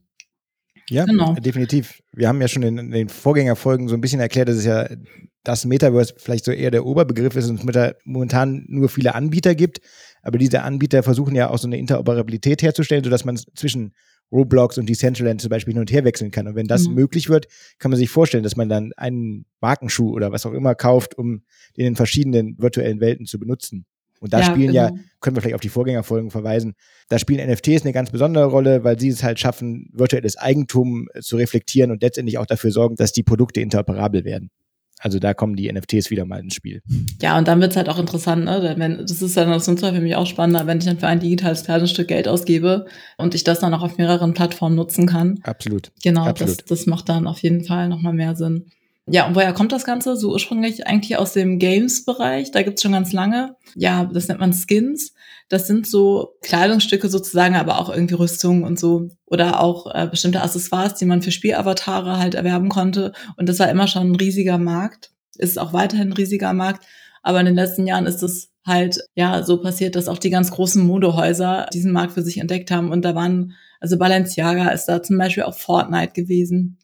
Ja, 0.90 1.06
genau. 1.06 1.34
definitiv. 1.36 2.02
Wir 2.12 2.28
haben 2.28 2.42
ja 2.42 2.48
schon 2.48 2.64
in, 2.64 2.78
in, 2.78 2.92
den 2.92 3.10
Vorgängerfolgen 3.10 3.88
so 3.88 3.96
ein 3.96 4.02
bisschen 4.02 4.20
erklärt, 4.20 4.50
dass 4.50 4.58
es 4.58 4.66
ja 4.66 4.88
das 5.44 5.66
Metaverse 5.66 6.16
vielleicht 6.18 6.46
so 6.46 6.52
eher 6.52 6.72
der 6.72 6.86
Oberbegriff 6.86 7.36
ist 7.36 7.50
und 7.50 7.75
es 7.75 7.96
momentan 8.06 8.66
nur 8.68 8.90
viele 8.90 9.16
Anbieter 9.16 9.56
gibt. 9.56 9.80
Aber 10.22 10.38
diese 10.38 10.64
Anbieter 10.64 11.04
versuchen 11.04 11.36
ja 11.36 11.50
auch 11.50 11.58
so 11.58 11.68
eine 11.68 11.78
Interoperabilität 11.78 12.62
herzustellen, 12.62 13.04
sodass 13.04 13.25
man 13.25 13.38
zwischen 13.56 13.94
Roblox 14.33 14.77
und 14.77 14.89
Decentraland 14.89 15.39
zum 15.39 15.50
Beispiel 15.50 15.74
hin 15.74 15.81
und 15.81 15.91
her 15.91 16.03
wechseln 16.03 16.31
kann. 16.31 16.47
Und 16.47 16.56
wenn 16.56 16.68
das 16.68 16.88
mhm. 16.88 16.95
möglich 16.95 17.30
wird, 17.30 17.47
kann 17.80 17.91
man 17.91 17.97
sich 17.97 18.09
vorstellen, 18.09 18.44
dass 18.44 18.56
man 18.56 18.68
dann 18.68 18.91
einen 18.97 19.45
Markenschuh 19.62 20.12
oder 20.12 20.31
was 20.31 20.45
auch 20.45 20.53
immer 20.53 20.75
kauft, 20.75 21.18
um 21.18 21.44
den 21.77 21.88
in 21.88 21.95
verschiedenen 21.95 22.57
virtuellen 22.57 23.00
Welten 23.00 23.25
zu 23.25 23.39
benutzen. 23.39 23.85
Und 24.19 24.31
da 24.31 24.39
ja, 24.39 24.45
spielen 24.45 24.71
genau. 24.71 24.85
ja, 24.85 24.91
können 25.19 25.35
wir 25.35 25.41
vielleicht 25.41 25.56
auf 25.56 25.62
die 25.62 25.69
Vorgängerfolgen 25.69 26.31
verweisen, 26.31 26.75
da 27.09 27.19
spielen 27.19 27.45
NFTs 27.51 27.81
eine 27.83 27.91
ganz 27.91 28.09
besondere 28.09 28.45
Rolle, 28.45 28.85
weil 28.85 28.97
sie 28.97 29.09
es 29.09 29.22
halt 29.22 29.38
schaffen, 29.38 29.89
virtuelles 29.91 30.38
Eigentum 30.38 31.10
zu 31.19 31.36
reflektieren 31.36 31.91
und 31.91 32.01
letztendlich 32.01 32.38
auch 32.38 32.46
dafür 32.46 32.72
sorgen, 32.72 32.96
dass 32.96 33.12
die 33.12 33.24
Produkte 33.24 33.60
interoperabel 33.60 34.24
werden. 34.24 34.50
Also 35.03 35.19
da 35.19 35.33
kommen 35.33 35.57
die 35.57 35.69
NFTs 35.69 36.12
wieder 36.12 36.24
mal 36.24 36.39
ins 36.39 36.55
Spiel. 36.55 36.81
Ja, 37.22 37.38
und 37.38 37.45
dann 37.50 37.60
wird's 37.60 37.75
halt 37.75 37.89
auch 37.89 38.00
interessant, 38.00 38.45
ne? 38.45 38.74
Wenn, 38.77 39.00
das 39.00 39.22
ist 39.22 39.36
dann 39.36 39.51
aus 39.51 39.67
unserer 39.67 39.93
für 39.93 40.00
mich 40.00 40.15
auch 40.15 40.25
spannender, 40.25 40.65
wenn 40.65 40.77
ich 40.77 40.86
dann 40.86 40.98
für 40.98 41.07
ein 41.07 41.19
digitales 41.19 41.65
Kleidungsstück 41.65 42.07
Geld 42.07 42.29
ausgebe 42.29 42.86
und 43.17 43.36
ich 43.36 43.43
das 43.43 43.60
dann 43.60 43.74
auch 43.74 43.83
auf 43.83 43.98
mehreren 43.98 44.33
Plattformen 44.33 44.77
nutzen 44.77 45.05
kann. 45.05 45.41
Absolut. 45.43 45.91
Genau, 46.01 46.24
Absolut. 46.24 46.62
Das, 46.62 46.65
das 46.65 46.86
macht 46.86 47.10
dann 47.10 47.27
auf 47.27 47.39
jeden 47.39 47.65
Fall 47.65 47.89
nochmal 47.89 48.13
mehr 48.13 48.38
Sinn. 48.38 48.67
Ja, 49.05 49.27
und 49.27 49.36
woher 49.36 49.51
kommt 49.51 49.74
das 49.74 49.83
Ganze? 49.83 50.15
So 50.15 50.31
ursprünglich 50.31 50.88
eigentlich 50.88 51.17
aus 51.17 51.33
dem 51.33 51.60
Games-Bereich. 51.60 52.51
Da 52.51 52.62
gibt's 52.62 52.81
schon 52.81 52.93
ganz 52.93 53.12
lange. 53.12 53.57
Ja, 53.75 54.05
das 54.05 54.29
nennt 54.29 54.39
man 54.39 54.53
Skins. 54.53 55.12
Das 55.53 55.67
sind 55.67 55.86
so 55.86 56.36
Kleidungsstücke 56.41 57.10
sozusagen, 57.10 57.55
aber 57.55 57.79
auch 57.79 57.89
irgendwie 57.89 58.15
Rüstungen 58.15 58.63
und 58.63 58.79
so. 58.79 59.10
Oder 59.27 59.62
auch 59.62 59.86
äh, 59.93 60.07
bestimmte 60.07 60.41
Accessoires, 60.41 60.95
die 60.95 61.05
man 61.05 61.22
für 61.22 61.29
Spielavatare 61.29 62.17
halt 62.17 62.33
erwerben 62.33 62.69
konnte. 62.69 63.13
Und 63.38 63.48
das 63.48 63.60
war 63.60 63.69
immer 63.69 63.88
schon 63.88 64.12
ein 64.12 64.15
riesiger 64.15 64.57
Markt. 64.57 65.12
Ist 65.38 65.60
auch 65.60 65.72
weiterhin 65.72 66.10
ein 66.10 66.13
riesiger 66.13 66.53
Markt. 66.53 66.83
Aber 67.22 67.39
in 67.39 67.45
den 67.45 67.53
letzten 67.53 67.86
Jahren 67.86 68.07
ist 68.07 68.24
es 68.24 68.50
halt, 68.65 68.98
ja, 69.13 69.43
so 69.43 69.62
passiert, 69.62 69.95
dass 69.95 70.07
auch 70.07 70.17
die 70.17 70.31
ganz 70.31 70.50
großen 70.50 70.83
Modehäuser 70.83 71.67
diesen 71.72 71.91
Markt 71.91 72.13
für 72.13 72.24
sich 72.24 72.39
entdeckt 72.39 72.72
haben. 72.72 72.91
Und 72.91 73.05
da 73.05 73.13
waren, 73.13 73.53
also 73.79 74.00
Balenciaga 74.00 74.69
ist 74.69 74.86
da 74.86 75.03
zum 75.03 75.19
Beispiel 75.19 75.43
auch 75.43 75.55
Fortnite 75.55 76.13
gewesen 76.13 76.79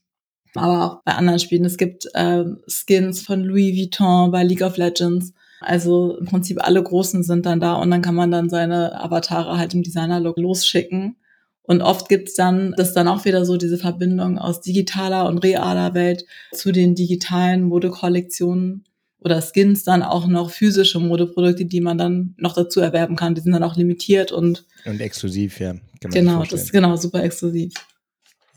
aber 0.55 0.85
auch 0.85 1.03
bei 1.03 1.13
anderen 1.13 1.39
Spielen. 1.39 1.65
Es 1.65 1.77
gibt 1.77 2.07
äh, 2.13 2.43
Skins 2.67 3.21
von 3.21 3.43
Louis 3.43 3.75
Vuitton 3.75 4.31
bei 4.31 4.43
League 4.43 4.61
of 4.61 4.77
Legends. 4.77 5.33
Also 5.59 6.17
im 6.17 6.25
Prinzip 6.25 6.65
alle 6.65 6.81
Großen 6.81 7.23
sind 7.23 7.45
dann 7.45 7.59
da 7.59 7.75
und 7.75 7.91
dann 7.91 8.01
kann 8.01 8.15
man 8.15 8.31
dann 8.31 8.49
seine 8.49 8.99
Avatare 8.99 9.57
halt 9.57 9.73
im 9.73 9.83
Designer-Look 9.83 10.37
losschicken. 10.37 11.17
Und 11.63 11.81
oft 11.81 12.09
gibt's 12.09 12.33
dann, 12.33 12.73
das 12.77 12.93
dann 12.93 13.07
auch 13.07 13.25
wieder 13.25 13.45
so 13.45 13.57
diese 13.57 13.77
Verbindung 13.77 14.39
aus 14.39 14.61
digitaler 14.61 15.27
und 15.27 15.39
realer 15.39 15.93
Welt 15.93 16.25
zu 16.51 16.71
den 16.71 16.95
digitalen 16.95 17.63
Modekollektionen 17.63 18.85
oder 19.19 19.41
Skins 19.41 19.83
dann 19.83 20.01
auch 20.01 20.25
noch 20.27 20.49
physische 20.49 20.99
Modeprodukte, 20.99 21.65
die 21.65 21.81
man 21.81 21.97
dann 21.97 22.33
noch 22.37 22.55
dazu 22.55 22.79
erwerben 22.79 23.15
kann. 23.15 23.35
Die 23.35 23.41
sind 23.41 23.51
dann 23.51 23.63
auch 23.63 23.75
limitiert 23.75 24.31
und 24.31 24.65
und 24.85 25.01
exklusiv, 25.01 25.59
ja. 25.59 25.75
Genau, 25.99 26.43
das 26.43 26.63
ist 26.63 26.71
genau 26.71 26.95
super 26.95 27.21
exklusiv. 27.23 27.73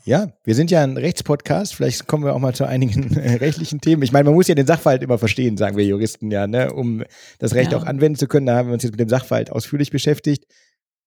Ja, 0.05 0.27
wir 0.43 0.53
sind 0.53 0.69
ja 0.69 0.83
ein 0.83 0.97
Rechtspodcast. 0.97 1.75
Vielleicht 1.75 2.07
kommen 2.07 2.25
wir 2.25 2.35
auch 2.35 2.39
mal 2.39 2.53
zu 2.53 2.65
einigen 2.65 3.15
äh, 3.17 3.35
rechtlichen 3.35 3.79
Themen. 3.79 4.01
Ich 4.01 4.11
meine, 4.11 4.25
man 4.25 4.33
muss 4.33 4.49
ja 4.49 4.55
den 4.55 4.67
Sachverhalt 4.67 5.01
immer 5.01 5.17
verstehen, 5.17 5.55
sagen 5.55 5.77
wir 5.77 5.85
Juristen 5.85 6.29
ja, 6.29 6.45
ne? 6.45 6.73
um 6.73 7.03
das 7.39 7.53
Recht 7.53 7.71
ja. 7.71 7.77
auch 7.77 7.85
anwenden 7.85 8.17
zu 8.17 8.27
können. 8.27 8.45
Da 8.45 8.55
haben 8.57 8.67
wir 8.67 8.73
uns 8.73 8.83
jetzt 8.83 8.91
mit 8.91 8.99
dem 8.99 9.07
Sachverhalt 9.07 9.49
ausführlich 9.49 9.91
beschäftigt. 9.91 10.45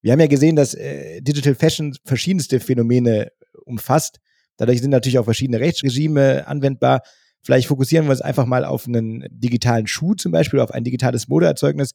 Wir 0.00 0.12
haben 0.12 0.20
ja 0.20 0.28
gesehen, 0.28 0.56
dass 0.56 0.72
äh, 0.72 1.20
Digital 1.20 1.54
Fashion 1.54 1.94
verschiedenste 2.04 2.58
Phänomene 2.58 3.32
umfasst. 3.66 4.18
Dadurch 4.56 4.80
sind 4.80 4.90
natürlich 4.90 5.18
auch 5.18 5.24
verschiedene 5.24 5.60
Rechtsregime 5.60 6.46
anwendbar. 6.46 7.02
Vielleicht 7.42 7.66
fokussieren 7.68 8.06
wir 8.06 8.12
uns 8.12 8.22
einfach 8.22 8.46
mal 8.46 8.64
auf 8.64 8.86
einen 8.86 9.26
digitalen 9.30 9.86
Schuh 9.86 10.14
zum 10.14 10.32
Beispiel, 10.32 10.60
auf 10.60 10.70
ein 10.70 10.84
digitales 10.84 11.28
Modeerzeugnis. 11.28 11.90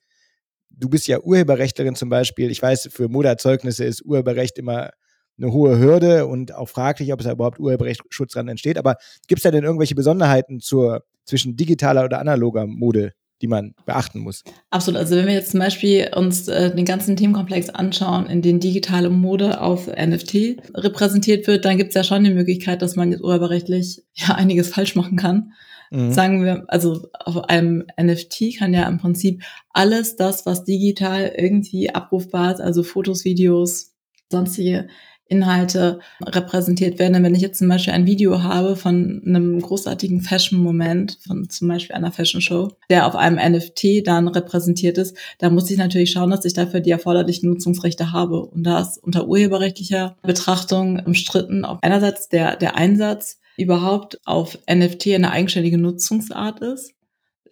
Du 0.70 0.88
bist 0.88 1.08
ja 1.08 1.20
Urheberrechtlerin 1.20 1.96
zum 1.96 2.10
Beispiel. 2.10 2.52
Ich 2.52 2.62
weiß, 2.62 2.90
für 2.92 3.10
Modeerzeugnisse 3.10 3.86
ist 3.86 4.06
Urheberrecht 4.06 4.60
immer 4.60 4.92
eine 5.38 5.52
hohe 5.52 5.80
Hürde 5.80 6.28
und 6.28 6.54
auch 6.54 6.70
fraglich, 6.70 7.12
ob 7.14 7.20
es 7.20 7.26
da 7.26 7.32
überhaupt 7.32 7.60
Urheberrechtsschutz 7.60 8.34
dran 8.34 8.48
entsteht. 8.48 8.78
Aber 8.78 8.96
gibt 9.28 9.40
es 9.40 9.44
da 9.44 9.52
denn 9.52 9.64
irgendwelche 9.64 9.96
Besonderheiten 9.96 10.60
zur, 10.60 11.04
zwischen 11.26 11.56
digitaler 11.56 12.06
oder 12.06 12.20
analoger 12.20 12.68
Mode, 12.68 13.14
die 13.42 13.48
man 13.48 13.74
beachten 13.86 14.20
muss? 14.20 14.44
Absolut. 14.70 15.00
Also 15.00 15.16
wenn 15.16 15.26
wir 15.26 15.34
jetzt 15.34 15.52
zum 15.52 15.60
Beispiel 15.60 16.12
uns 16.16 16.48
äh, 16.48 16.74
den 16.76 16.86
ganzen 16.86 17.16
Themenkomplex 17.16 17.70
anschauen, 17.70 18.28
in 18.28 18.42
dem 18.42 18.60
digitale 18.60 19.10
Mode 19.10 19.62
auf 19.62 19.88
NFT 19.88 20.58
repräsentiert 20.76 21.48
wird, 21.48 21.66
dann 21.66 21.78
gibt 21.78 21.90
es 21.90 21.96
ja 21.96 22.04
schon 22.04 22.24
die 22.24 22.34
Möglichkeit, 22.34 22.82
dass 22.82 22.96
man 22.96 23.12
jetzt 23.12 23.24
urheberrechtlich 23.24 24.04
ja 24.14 24.36
einiges 24.36 24.70
falsch 24.70 24.96
machen 24.96 25.18
kann. 25.18 25.54
Mhm. 25.92 26.14
Sagen 26.14 26.46
wir, 26.46 26.64
also 26.68 27.10
auf 27.14 27.50
einem 27.50 27.86
NFT 28.02 28.58
kann 28.58 28.74
ja 28.74 28.88
im 28.88 28.98
Prinzip 28.98 29.44
alles 29.72 30.16
das, 30.16 30.46
was 30.46 30.64
digital 30.64 31.34
irgendwie 31.38 31.94
abrufbar 31.94 32.54
ist, 32.54 32.62
also 32.62 32.82
Fotos, 32.82 33.26
Videos, 33.26 33.94
sonstige 34.32 34.88
Inhalte 35.32 36.00
repräsentiert 36.22 37.00
werden. 37.00 37.24
wenn 37.24 37.36
ich 37.36 37.42
jetzt 37.42 37.60
zum 37.60 37.70
Beispiel 37.70 37.94
ein 37.94 38.06
Video 38.06 38.44
habe 38.44 38.76
von 38.76 39.22
einem 39.26 39.62
großartigen 39.62 40.22
Fashion-Moment, 40.22 41.18
von 41.26 41.50
zum 41.50 41.70
Beispiel 41.70 41.96
einer 41.96 42.12
Fashion-Show, 42.12 42.74
der 42.90 43.08
auf 43.08 43.16
einem 43.16 43.38
NFT 43.38 44.06
dann 44.06 44.28
repräsentiert 44.28 44.98
ist, 44.98 45.18
dann 45.40 45.54
muss 45.54 45.72
ich 45.72 45.78
natürlich 45.78 46.12
schauen, 46.12 46.32
dass 46.32 46.46
ich 46.46 46.54
dafür 46.54 46.82
die 46.82 46.92
erforderlichen 46.92 47.50
Nutzungsrechte 47.50 48.12
habe. 48.12 48.46
Und 48.46 48.64
da 48.64 48.82
ist 48.82 48.98
unter 49.02 49.28
urheberrechtlicher 49.28 50.18
Betrachtung 50.22 51.00
umstritten, 51.06 51.64
ob 51.64 51.80
einerseits 51.82 52.28
der, 52.28 52.58
der 52.58 52.76
Einsatz 52.76 53.40
überhaupt 53.58 54.20
auf 54.26 54.58
NFT 54.70 55.08
eine 55.08 55.32
eigenständige 55.32 55.78
Nutzungsart 55.78 56.60
ist. 56.60 56.94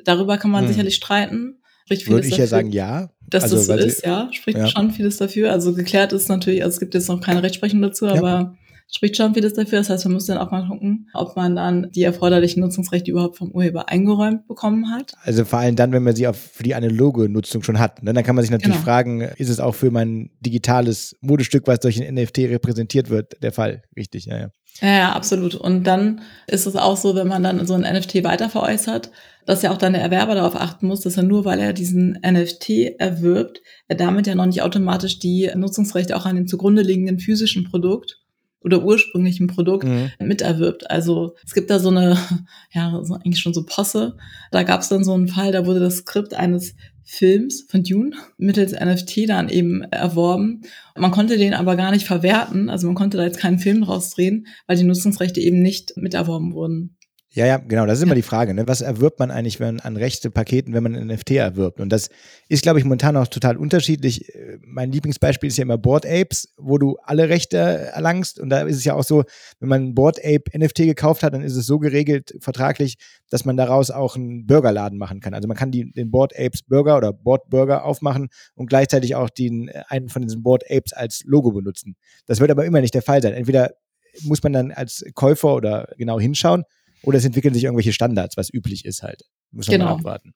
Darüber 0.04 0.38
kann 0.38 0.52
man 0.52 0.66
hm. 0.66 0.70
sicherlich 0.70 0.96
streiten. 0.96 1.56
Würde 1.90 2.28
ich 2.28 2.38
ja 2.38 2.46
sagen, 2.46 2.72
ja. 2.72 3.10
Dass 3.30 3.44
also, 3.44 3.56
das 3.56 3.66
so 3.66 3.74
ist, 3.74 4.06
ja. 4.06 4.30
Spricht 4.32 4.58
ja. 4.58 4.68
schon 4.68 4.92
vieles 4.92 5.18
dafür. 5.18 5.52
Also 5.52 5.74
geklärt 5.74 6.14
ist 6.14 6.30
natürlich, 6.30 6.64
also 6.64 6.76
es 6.76 6.80
gibt 6.80 6.94
jetzt 6.94 7.10
noch 7.10 7.22
keine 7.22 7.44
Rechtsprechung 7.44 7.82
dazu, 7.82 8.06
ja. 8.06 8.16
aber 8.16 8.56
spricht 8.92 9.18
schon 9.18 9.34
vieles 9.34 9.54
dafür. 9.54 9.80
Das 9.80 9.90
heißt, 9.90 10.06
man 10.06 10.14
muss 10.14 10.26
dann 10.26 10.38
auch 10.38 10.52
mal 10.52 10.68
gucken, 10.68 11.10
ob 11.14 11.36
man 11.36 11.56
dann 11.56 11.90
die 11.92 12.04
erforderlichen 12.04 12.62
Nutzungsrechte 12.62 13.12
überhaupt 13.12 13.38
vom 13.38 13.52
Urheber 13.52 13.90
eingeräumt 13.90 14.48
bekommen 14.48 14.92
hat. 14.92 15.14
Also 15.24 15.46
vor 15.46 15.60
allem 15.60 15.76
dann, 15.76 15.92
wenn 15.92 16.04
man 16.04 16.16
sie 16.16 16.28
auch 16.28 16.36
für 16.36 16.64
die 16.64 16.76
analoge 16.76 17.30
Nutzung 17.30 17.64
schon 17.64 17.80
hat. 17.80 18.04
Ne? 18.04 18.14
Dann 18.14 18.24
kann 18.24 18.36
man 18.36 18.44
sich 18.44 18.52
natürlich 18.52 18.78
genau. 18.78 18.86
fragen, 18.86 19.22
ist 19.22 19.50
es 19.50 19.60
auch 19.60 19.76
für 19.76 19.92
mein 19.92 20.32
digitales 20.40 21.16
Modestück, 21.22 21.68
was 21.68 21.80
durch 21.80 22.02
ein 22.02 22.16
NFT 22.16 22.40
repräsentiert 22.40 23.10
wird, 23.10 23.42
der 23.44 23.52
Fall? 23.52 23.84
Richtig, 23.96 24.26
ja, 24.26 24.40
ja. 24.40 24.50
Ja, 24.82 24.98
ja, 24.98 25.12
absolut. 25.12 25.56
Und 25.56 25.84
dann 25.84 26.22
ist 26.48 26.66
es 26.66 26.76
auch 26.76 26.96
so, 26.96 27.14
wenn 27.16 27.28
man 27.28 27.44
dann 27.44 27.66
so 27.66 27.74
ein 27.74 27.82
NFT 27.82 28.24
weiter 28.24 28.50
veräußert, 28.50 29.12
dass 29.46 29.62
ja 29.62 29.72
auch 29.72 29.78
dann 29.78 29.94
der 29.94 30.02
Erwerber 30.02 30.36
darauf 30.36 30.56
achten 30.56 30.88
muss, 30.88 31.02
dass 31.02 31.18
er 31.18 31.24
nur, 31.24 31.44
weil 31.44 31.60
er 31.60 31.74
diesen 31.74 32.20
NFT 32.26 33.00
erwirbt, 33.00 33.62
er 33.88 33.98
damit 33.98 34.28
ja 34.28 34.36
noch 34.36 34.46
nicht 34.46 34.62
automatisch 34.62 35.20
die 35.20 35.52
Nutzungsrechte 35.54 36.16
auch 36.16 36.26
an 36.26 36.36
dem 36.36 36.48
zugrunde 36.48 36.82
liegenden 36.82 37.20
physischen 37.20 37.66
Produkt 37.66 38.20
oder 38.62 38.84
ursprünglichen 38.84 39.48
Produkt 39.48 39.86
mhm. 39.86 40.12
miterwirbt. 40.20 40.90
Also 40.90 41.36
es 41.46 41.54
gibt 41.54 41.70
da 41.70 41.80
so 41.80 41.90
eine, 41.90 42.18
ja, 42.74 43.00
so 43.04 43.16
eigentlich 43.16 43.40
schon 43.40 43.54
so 43.54 43.66
Posse. 43.66 44.18
Da 44.52 44.64
gab 44.64 44.82
es 44.82 44.90
dann 44.90 45.04
so 45.04 45.14
einen 45.14 45.28
Fall, 45.28 45.52
da 45.52 45.66
wurde 45.66 45.80
das 45.80 45.98
Skript 45.98 46.34
eines 46.34 46.76
Films 47.12 47.66
von 47.68 47.82
Dune 47.84 48.12
mittels 48.38 48.72
NFT 48.72 49.28
dann 49.28 49.50
eben 49.50 49.82
erworben. 49.82 50.62
Man 50.96 51.10
konnte 51.10 51.38
den 51.38 51.56
aber 51.56 51.76
gar 51.76 51.90
nicht 51.90 52.06
verwerten, 52.06 52.70
also 52.70 52.86
man 52.86 52.96
konnte 52.96 53.18
da 53.18 53.24
jetzt 53.24 53.40
keinen 53.40 53.58
Film 53.58 53.82
draus 53.82 54.12
drehen, 54.12 54.46
weil 54.68 54.78
die 54.78 54.84
Nutzungsrechte 54.84 55.40
eben 55.40 55.60
nicht 55.60 55.98
miterworben 55.98 56.54
wurden. 56.54 56.98
Ja, 57.32 57.46
ja, 57.46 57.58
genau. 57.58 57.86
Das 57.86 58.00
ist 58.00 58.04
immer 58.04 58.16
die 58.16 58.24
Frage. 58.24 58.56
Ne? 58.56 58.68
Was 58.68 58.82
erwirbt 58.82 59.20
man 59.20 59.30
eigentlich 59.30 59.60
wenn, 59.60 59.80
an 59.80 59.98
rechte 59.98 60.32
Paketen, 60.32 60.74
wenn 60.74 60.82
man 60.82 60.96
ein 60.96 61.08
NFT 61.08 61.32
erwirbt? 61.32 61.80
Und 61.80 61.90
das 61.90 62.10
ist, 62.48 62.64
glaube 62.64 62.80
ich, 62.80 62.86
momentan 62.86 63.16
auch 63.18 63.28
total 63.28 63.56
unterschiedlich. 63.56 64.34
Äh, 64.34 64.58
mein 64.66 64.92
Lieblingsbeispiel 64.92 65.48
ist 65.48 65.58
ja 65.58 65.62
immer 65.62 65.78
Board 65.78 66.08
Apes, 66.08 66.52
wo 66.58 66.80
du 66.80 66.98
alle 67.04 67.30
Rechte 67.30 67.58
erlangst. 67.58 68.40
Und 68.40 68.50
da 68.50 68.62
ist 68.62 68.78
es 68.78 68.84
ja 68.84 68.96
auch 68.96 69.04
so, 69.04 69.26
wenn 69.60 69.70
man 69.70 69.84
ein 69.84 69.96
Board 69.96 70.18
Ape 70.26 70.58
NFT 70.58 70.78
gekauft 70.78 71.22
hat, 71.22 71.36
dann 71.36 71.44
ist 71.44 71.56
es 71.56 71.68
so 71.68 71.78
geregelt 71.78 72.34
vertraglich, 72.40 72.98
dass 73.30 73.46
man 73.46 73.58
daraus 73.58 73.92
auch 73.92 74.16
einen 74.16 74.48
Burgerladen 74.48 74.98
machen 74.98 75.20
kann. 75.20 75.36
Also 75.36 75.48
man 75.48 75.56
kann 75.56 75.70
die, 75.70 75.92
den 75.92 76.10
Board 76.10 76.34
Apes 76.36 76.64
Burger 76.64 76.98
oder 76.98 77.14
Board 77.14 77.48
Burger 77.52 77.86
aufmachen 77.86 78.30
und 78.56 78.70
gleichzeitig 78.70 79.14
auch 79.14 79.30
den, 79.30 79.68
äh, 79.68 79.84
einen 79.88 80.10
von 80.10 80.24
diesen 80.24 80.42
Board 80.42 80.64
Apes 80.68 80.94
als 80.94 81.22
Logo 81.26 81.52
benutzen. 81.52 81.96
Das 82.26 82.40
wird 82.40 82.50
aber 82.50 82.66
immer 82.66 82.82
nicht 82.82 82.96
der 82.96 83.04
Fall 83.04 83.22
sein. 83.22 83.34
Entweder 83.34 83.76
muss 84.24 84.42
man 84.42 84.54
dann 84.54 84.72
als 84.72 85.06
Käufer 85.14 85.54
oder 85.54 85.90
genau 85.96 86.20
hinschauen 86.20 86.64
oder 87.04 87.18
es 87.18 87.26
entwickeln 87.26 87.54
sich 87.54 87.64
irgendwelche 87.64 87.94
Standards, 87.94 88.38
was 88.38 88.54
üblich 88.54 88.86
ist 88.86 89.04
halt. 89.04 89.24
Muss 89.52 89.68
man 89.68 89.80
genau. 89.80 89.96
abwarten. 89.96 90.34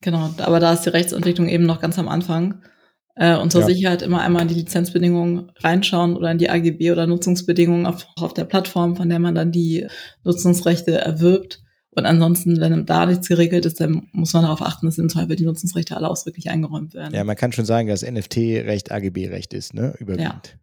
Genau, 0.00 0.30
aber 0.38 0.60
da 0.60 0.72
ist 0.72 0.82
die 0.82 0.90
Rechtsentwicklung 0.90 1.48
eben 1.48 1.64
noch 1.66 1.80
ganz 1.80 1.98
am 1.98 2.08
Anfang. 2.08 2.62
Äh, 3.14 3.36
und 3.36 3.50
zur 3.50 3.62
ja. 3.62 3.66
Sicherheit 3.66 4.02
immer 4.02 4.20
einmal 4.20 4.42
in 4.42 4.48
die 4.48 4.54
Lizenzbedingungen 4.54 5.50
reinschauen 5.58 6.16
oder 6.16 6.30
in 6.30 6.38
die 6.38 6.50
AGB 6.50 6.92
oder 6.92 7.06
Nutzungsbedingungen 7.06 7.86
auf, 7.86 8.06
auf 8.16 8.34
der 8.34 8.44
Plattform, 8.44 8.94
von 8.94 9.08
der 9.08 9.18
man 9.18 9.34
dann 9.34 9.52
die 9.52 9.86
Nutzungsrechte 10.22 10.92
erwirbt. 10.92 11.62
Und 11.98 12.04
ansonsten, 12.04 12.60
wenn 12.60 12.84
da 12.84 13.06
nichts 13.06 13.26
geregelt 13.26 13.64
ist, 13.64 13.80
dann 13.80 14.06
muss 14.12 14.34
man 14.34 14.42
darauf 14.42 14.60
achten, 14.60 14.84
dass 14.84 14.98
im 14.98 15.08
Zweifel 15.08 15.34
die 15.34 15.46
Nutzungsrechte 15.46 15.96
alle 15.96 16.10
ausdrücklich 16.10 16.50
eingeräumt 16.50 16.92
werden. 16.92 17.14
Ja, 17.14 17.24
man 17.24 17.36
kann 17.36 17.52
schon 17.52 17.64
sagen, 17.64 17.88
dass 17.88 18.02
NFT-Recht 18.02 18.92
AGB-Recht 18.92 19.54
ist, 19.54 19.72
ne? 19.72 19.94
Überwiegend. 19.98 20.58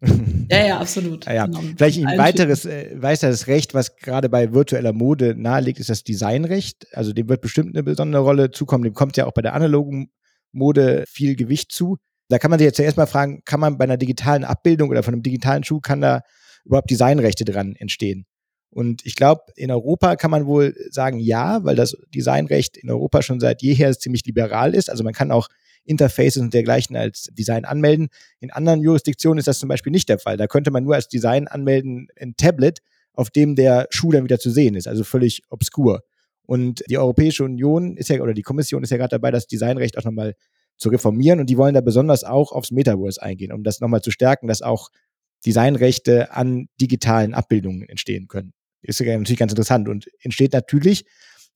Ja, 0.51 0.59
ja, 0.59 0.67
ja 0.67 0.79
absolut. 0.79 1.25
ja, 1.25 1.33
ja. 1.33 1.45
Genau. 1.47 1.61
Vielleicht 1.75 2.05
ein 2.05 2.19
weiteres, 2.19 2.65
äh, 2.65 3.01
weiteres 3.01 3.47
Recht, 3.47 3.73
was 3.73 3.95
gerade 3.95 4.29
bei 4.29 4.53
virtueller 4.53 4.93
Mode 4.93 5.33
naheliegt, 5.35 5.79
ist 5.79 5.89
das 5.89 6.03
Designrecht. 6.03 6.85
Also 6.95 7.13
dem 7.13 7.27
wird 7.27 7.41
bestimmt 7.41 7.75
eine 7.75 7.81
besondere 7.81 8.21
Rolle 8.21 8.51
zukommen. 8.51 8.83
Dem 8.83 8.93
kommt 8.93 9.17
ja 9.17 9.25
auch 9.25 9.33
bei 9.33 9.41
der 9.41 9.55
analogen 9.55 10.11
Mode 10.51 11.03
viel 11.07 11.35
Gewicht 11.35 11.71
zu. 11.71 11.97
Da 12.29 12.37
kann 12.37 12.51
man 12.51 12.59
sich 12.59 12.67
jetzt 12.67 12.77
zuerst 12.77 12.95
mal 12.95 13.07
fragen, 13.07 13.41
kann 13.43 13.59
man 13.59 13.79
bei 13.79 13.85
einer 13.85 13.97
digitalen 13.97 14.43
Abbildung 14.43 14.91
oder 14.91 15.01
von 15.01 15.15
einem 15.15 15.23
digitalen 15.23 15.63
Schuh, 15.63 15.79
kann 15.79 15.99
da 15.99 16.21
überhaupt 16.63 16.91
Designrechte 16.91 17.43
dran 17.43 17.75
entstehen? 17.75 18.27
Und 18.73 19.05
ich 19.05 19.15
glaube, 19.15 19.43
in 19.55 19.69
Europa 19.69 20.15
kann 20.15 20.31
man 20.31 20.47
wohl 20.47 20.75
sagen, 20.89 21.19
ja, 21.19 21.63
weil 21.63 21.75
das 21.75 21.95
Designrecht 22.13 22.75
in 22.75 22.89
Europa 22.89 23.21
schon 23.21 23.39
seit 23.39 23.61
jeher 23.61 23.97
ziemlich 23.97 24.25
liberal 24.25 24.73
ist. 24.73 24.89
Also 24.89 25.03
man 25.03 25.13
kann 25.13 25.31
auch 25.31 25.47
Interfaces 25.85 26.41
und 26.41 26.53
dergleichen 26.55 26.95
als 26.95 27.29
Design 27.33 27.65
anmelden. 27.65 28.07
In 28.39 28.49
anderen 28.49 28.81
Jurisdiktionen 28.81 29.37
ist 29.37 29.47
das 29.47 29.59
zum 29.59 29.69
Beispiel 29.69 29.91
nicht 29.91 30.09
der 30.09 30.17
Fall. 30.17 30.37
Da 30.37 30.47
könnte 30.47 30.71
man 30.71 30.83
nur 30.83 30.95
als 30.95 31.07
Design 31.07 31.47
anmelden 31.47 32.07
ein 32.19 32.35
Tablet, 32.35 32.79
auf 33.13 33.29
dem 33.29 33.55
der 33.55 33.87
Schuh 33.91 34.11
dann 34.11 34.23
wieder 34.23 34.39
zu 34.39 34.49
sehen 34.49 34.73
ist, 34.73 34.87
also 34.87 35.03
völlig 35.03 35.43
obskur. 35.49 36.01
Und 36.41 36.83
die 36.89 36.97
Europäische 36.97 37.43
Union 37.43 37.95
ist 37.95 38.09
ja, 38.09 38.19
oder 38.21 38.33
die 38.33 38.41
Kommission 38.41 38.81
ist 38.81 38.89
ja 38.89 38.97
gerade 38.97 39.11
dabei, 39.11 39.29
das 39.29 39.45
Designrecht 39.45 39.99
auch 39.99 40.03
nochmal 40.03 40.33
zu 40.77 40.89
reformieren 40.89 41.39
und 41.39 41.47
die 41.47 41.57
wollen 41.57 41.75
da 41.75 41.81
besonders 41.81 42.23
auch 42.23 42.51
aufs 42.51 42.71
Metaverse 42.71 43.21
eingehen, 43.21 43.53
um 43.53 43.63
das 43.63 43.81
nochmal 43.81 44.01
zu 44.01 44.09
stärken, 44.09 44.47
dass 44.47 44.63
auch 44.63 44.89
Designrechte 45.45 46.31
an 46.31 46.69
digitalen 46.81 47.35
Abbildungen 47.35 47.87
entstehen 47.87 48.27
können 48.27 48.53
ist 48.83 48.99
natürlich 48.99 49.39
ganz 49.39 49.51
interessant 49.51 49.89
und 49.89 50.09
entsteht 50.21 50.53
natürlich, 50.53 51.05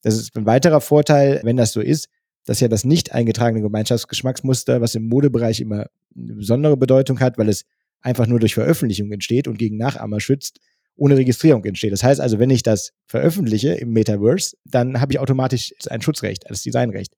das 0.01 0.15
ist 0.15 0.35
ein 0.35 0.45
weiterer 0.45 0.81
Vorteil, 0.81 1.41
wenn 1.43 1.57
das 1.57 1.71
so 1.71 1.81
ist, 1.81 2.07
dass 2.45 2.59
ja 2.61 2.67
das 2.67 2.85
nicht 2.85 3.11
eingetragene 3.11 3.61
Gemeinschaftsgeschmacksmuster, 3.61 4.79
was 4.79 4.95
im 4.95 5.07
Modebereich 5.07 5.59
immer 5.59 5.87
eine 6.15 6.35
besondere 6.35 6.77
Bedeutung 6.77 7.19
hat, 7.19 7.37
weil 7.37 7.49
es 7.49 7.65
einfach 8.01 8.27
nur 8.27 8.39
durch 8.39 8.53
Veröffentlichung 8.53 9.11
entsteht 9.11 9.47
und 9.47 9.57
gegen 9.57 9.77
Nachahmer 9.77 10.19
schützt, 10.19 10.59
ohne 10.95 11.17
Registrierung 11.17 11.63
entsteht. 11.65 11.91
Das 11.91 12.03
heißt 12.03 12.21
also, 12.21 12.39
wenn 12.39 12.49
ich 12.49 12.63
das 12.63 12.91
veröffentliche 13.05 13.73
im 13.73 13.91
Metaverse, 13.91 14.55
dann 14.65 15.01
habe 15.01 15.11
ich 15.11 15.19
automatisch 15.19 15.73
ein 15.89 16.01
Schutzrecht, 16.01 16.45
das 16.47 16.63
Designrecht. 16.63 17.13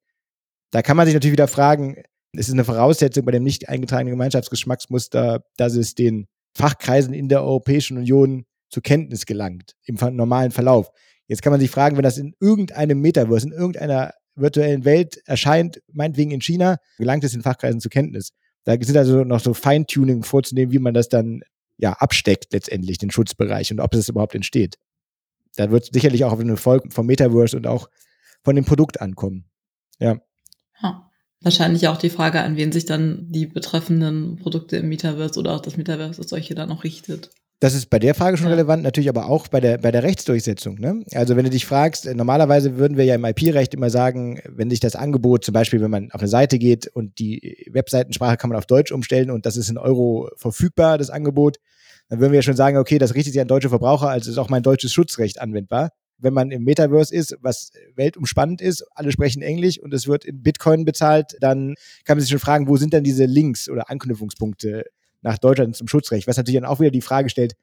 Da 0.71 0.81
kann 0.81 0.97
man 0.97 1.05
sich 1.05 1.13
natürlich 1.13 1.33
wieder 1.33 1.47
fragen, 1.47 1.97
es 2.33 2.47
ist 2.47 2.53
eine 2.53 2.65
Voraussetzung 2.65 3.25
bei 3.25 3.31
dem 3.31 3.43
nicht 3.43 3.69
eingetragenen 3.69 4.13
Gemeinschaftsgeschmacksmuster, 4.13 5.43
dass 5.57 5.75
es 5.75 5.95
den 5.95 6.27
Fachkreisen 6.55 7.13
in 7.13 7.29
der 7.29 7.43
Europäischen 7.43 7.97
Union 7.97 8.45
zur 8.69 8.83
Kenntnis 8.83 9.25
gelangt 9.25 9.75
im 9.83 9.95
normalen 10.15 10.51
Verlauf. 10.51 10.91
Jetzt 11.27 11.41
kann 11.41 11.51
man 11.51 11.59
sich 11.59 11.69
fragen, 11.69 11.95
wenn 11.95 12.03
das 12.03 12.17
in 12.17 12.33
irgendeinem 12.39 13.01
Metaverse, 13.01 13.47
in 13.47 13.53
irgendeiner 13.53 14.13
virtuellen 14.35 14.85
Welt 14.85 15.21
erscheint, 15.25 15.81
meinetwegen 15.91 16.31
in 16.31 16.41
China, 16.41 16.77
gelangt 16.97 17.23
es 17.23 17.33
in 17.33 17.41
Fachkreisen 17.41 17.81
zur 17.81 17.91
Kenntnis. 17.91 18.31
Da 18.63 18.75
sind 18.79 18.97
also 18.97 19.23
noch 19.23 19.39
so 19.39 19.53
Feintuning 19.53 20.23
vorzunehmen, 20.23 20.71
wie 20.71 20.79
man 20.79 20.93
das 20.93 21.09
dann 21.09 21.41
ja 21.77 21.93
absteckt 21.93 22.53
letztendlich, 22.53 22.97
den 22.97 23.11
Schutzbereich 23.11 23.71
und 23.71 23.79
ob 23.79 23.93
es 23.93 24.09
überhaupt 24.09 24.35
entsteht. 24.35 24.77
Da 25.55 25.71
wird 25.71 25.93
sicherlich 25.93 26.23
auch 26.23 26.31
auf 26.31 26.39
den 26.39 26.49
Erfolg 26.49 26.91
vom 26.93 27.05
Metaverse 27.05 27.57
und 27.57 27.67
auch 27.67 27.89
von 28.43 28.55
dem 28.55 28.65
Produkt 28.65 29.01
ankommen. 29.01 29.45
Ja. 29.99 30.21
Ha. 30.81 31.09
Wahrscheinlich 31.41 31.87
auch 31.87 31.97
die 31.97 32.09
Frage, 32.09 32.41
an 32.41 32.57
wen 32.57 32.71
sich 32.71 32.85
dann 32.85 33.31
die 33.31 33.45
betreffenden 33.45 34.37
Produkte 34.37 34.77
im 34.77 34.89
Metaverse 34.89 35.39
oder 35.39 35.55
auch 35.55 35.61
das 35.61 35.77
Metaverse 35.77 36.21
als 36.21 36.29
solche 36.29 36.53
dann 36.53 36.71
auch 36.71 36.83
richtet. 36.83 37.31
Das 37.61 37.73
ist 37.73 37.89
bei 37.89 37.99
der 37.99 38.15
Frage 38.15 38.37
schon 38.37 38.47
ja. 38.47 38.53
relevant, 38.53 38.83
natürlich 38.83 39.09
aber 39.09 39.27
auch 39.27 39.49
bei 39.49 39.59
der, 39.59 39.79
bei 39.79 39.91
der 39.91 40.03
Rechtsdurchsetzung. 40.03 40.75
Ne? 40.75 41.03
Also 41.13 41.35
wenn 41.35 41.43
du 41.43 41.49
dich 41.49 41.65
fragst, 41.65 42.05
normalerweise 42.05 42.77
würden 42.77 42.95
wir 42.95 43.03
ja 43.03 43.15
im 43.15 43.25
IP-Recht 43.25 43.73
immer 43.73 43.89
sagen, 43.89 44.39
wenn 44.47 44.69
sich 44.69 44.79
das 44.79 44.95
Angebot, 44.95 45.43
zum 45.43 45.53
Beispiel 45.53 45.81
wenn 45.81 45.91
man 45.91 46.09
auf 46.11 46.21
eine 46.21 46.29
Seite 46.29 46.57
geht 46.57 46.87
und 46.87 47.19
die 47.19 47.67
Webseitensprache 47.69 48.37
kann 48.37 48.49
man 48.49 48.57
auf 48.57 48.65
Deutsch 48.65 48.93
umstellen 48.93 49.29
und 49.29 49.45
das 49.45 49.57
ist 49.57 49.69
in 49.69 49.77
Euro 49.77 50.29
verfügbar, 50.37 50.97
das 50.97 51.09
Angebot, 51.09 51.57
dann 52.07 52.21
würden 52.21 52.31
wir 52.31 52.37
ja 52.37 52.43
schon 52.43 52.55
sagen, 52.55 52.77
okay, 52.77 52.97
das 52.97 53.13
richtet 53.13 53.33
sich 53.33 53.41
an 53.41 53.49
deutsche 53.49 53.69
Verbraucher, 53.69 54.09
also 54.09 54.31
ist 54.31 54.37
auch 54.37 54.49
mein 54.49 54.63
deutsches 54.63 54.93
Schutzrecht 54.93 55.41
anwendbar. 55.41 55.89
wenn 56.21 56.33
man 56.33 56.51
im 56.51 56.63
Metaverse 56.63 57.13
ist, 57.13 57.37
was 57.41 57.71
weltumspannend 57.95 58.61
ist, 58.61 58.85
alle 58.93 59.11
sprechen 59.11 59.41
Englisch 59.41 59.79
und 59.79 59.93
es 59.93 60.07
wird 60.07 60.25
in 60.25 60.41
Bitcoin 60.43 60.85
bezahlt, 60.85 61.37
dann 61.39 61.75
kann 62.05 62.17
man 62.17 62.21
sich 62.21 62.29
schon 62.29 62.39
fragen, 62.39 62.67
wo 62.67 62.77
sind 62.77 62.93
denn 62.93 63.03
diese 63.03 63.25
Links 63.25 63.69
oder 63.69 63.89
Anknüpfungspunkte 63.89 64.83
nach 65.21 65.37
Deutschland 65.37 65.75
zum 65.75 65.87
Schutzrecht? 65.87 66.27
Was 66.27 66.37
natürlich 66.37 66.59
dann 66.59 66.69
auch 66.69 66.79
wieder 66.79 66.91
die 66.91 67.01
Frage 67.01 67.29
stellt, 67.29 67.55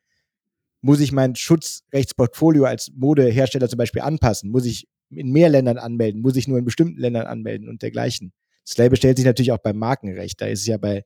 muss 0.81 1.01
ich 1.01 1.13
mein 1.13 1.35
Schutzrechtsportfolio 1.35 2.65
als 2.65 2.93
Modehersteller 2.95 3.69
zum 3.69 3.79
Beispiel 3.79 4.03
anpassen? 4.03 4.51
Muss 4.51 4.67
ich 4.67 4.89
in 5.11 5.33
mehr 5.33 5.49
Ländern 5.49 5.79
anmelden? 5.79 6.21
Muss 6.21 6.37
ich 6.37 6.49
nur 6.49 6.59
in 6.59 6.65
bestimmten 6.65 7.01
Ländern 7.01 7.27
anmelden 7.27 7.69
und 7.69 7.83
dergleichen? 7.83 8.33
Dasselbe 8.67 8.97
stellt 8.97 9.17
sich 9.17 9.27
natürlich 9.27 9.53
auch 9.53 9.59
beim 9.59 9.77
Markenrecht. 9.77 10.41
Da 10.41 10.47
ist 10.47 10.61
es 10.61 10.67
ja 10.67 10.77
bei 10.77 11.05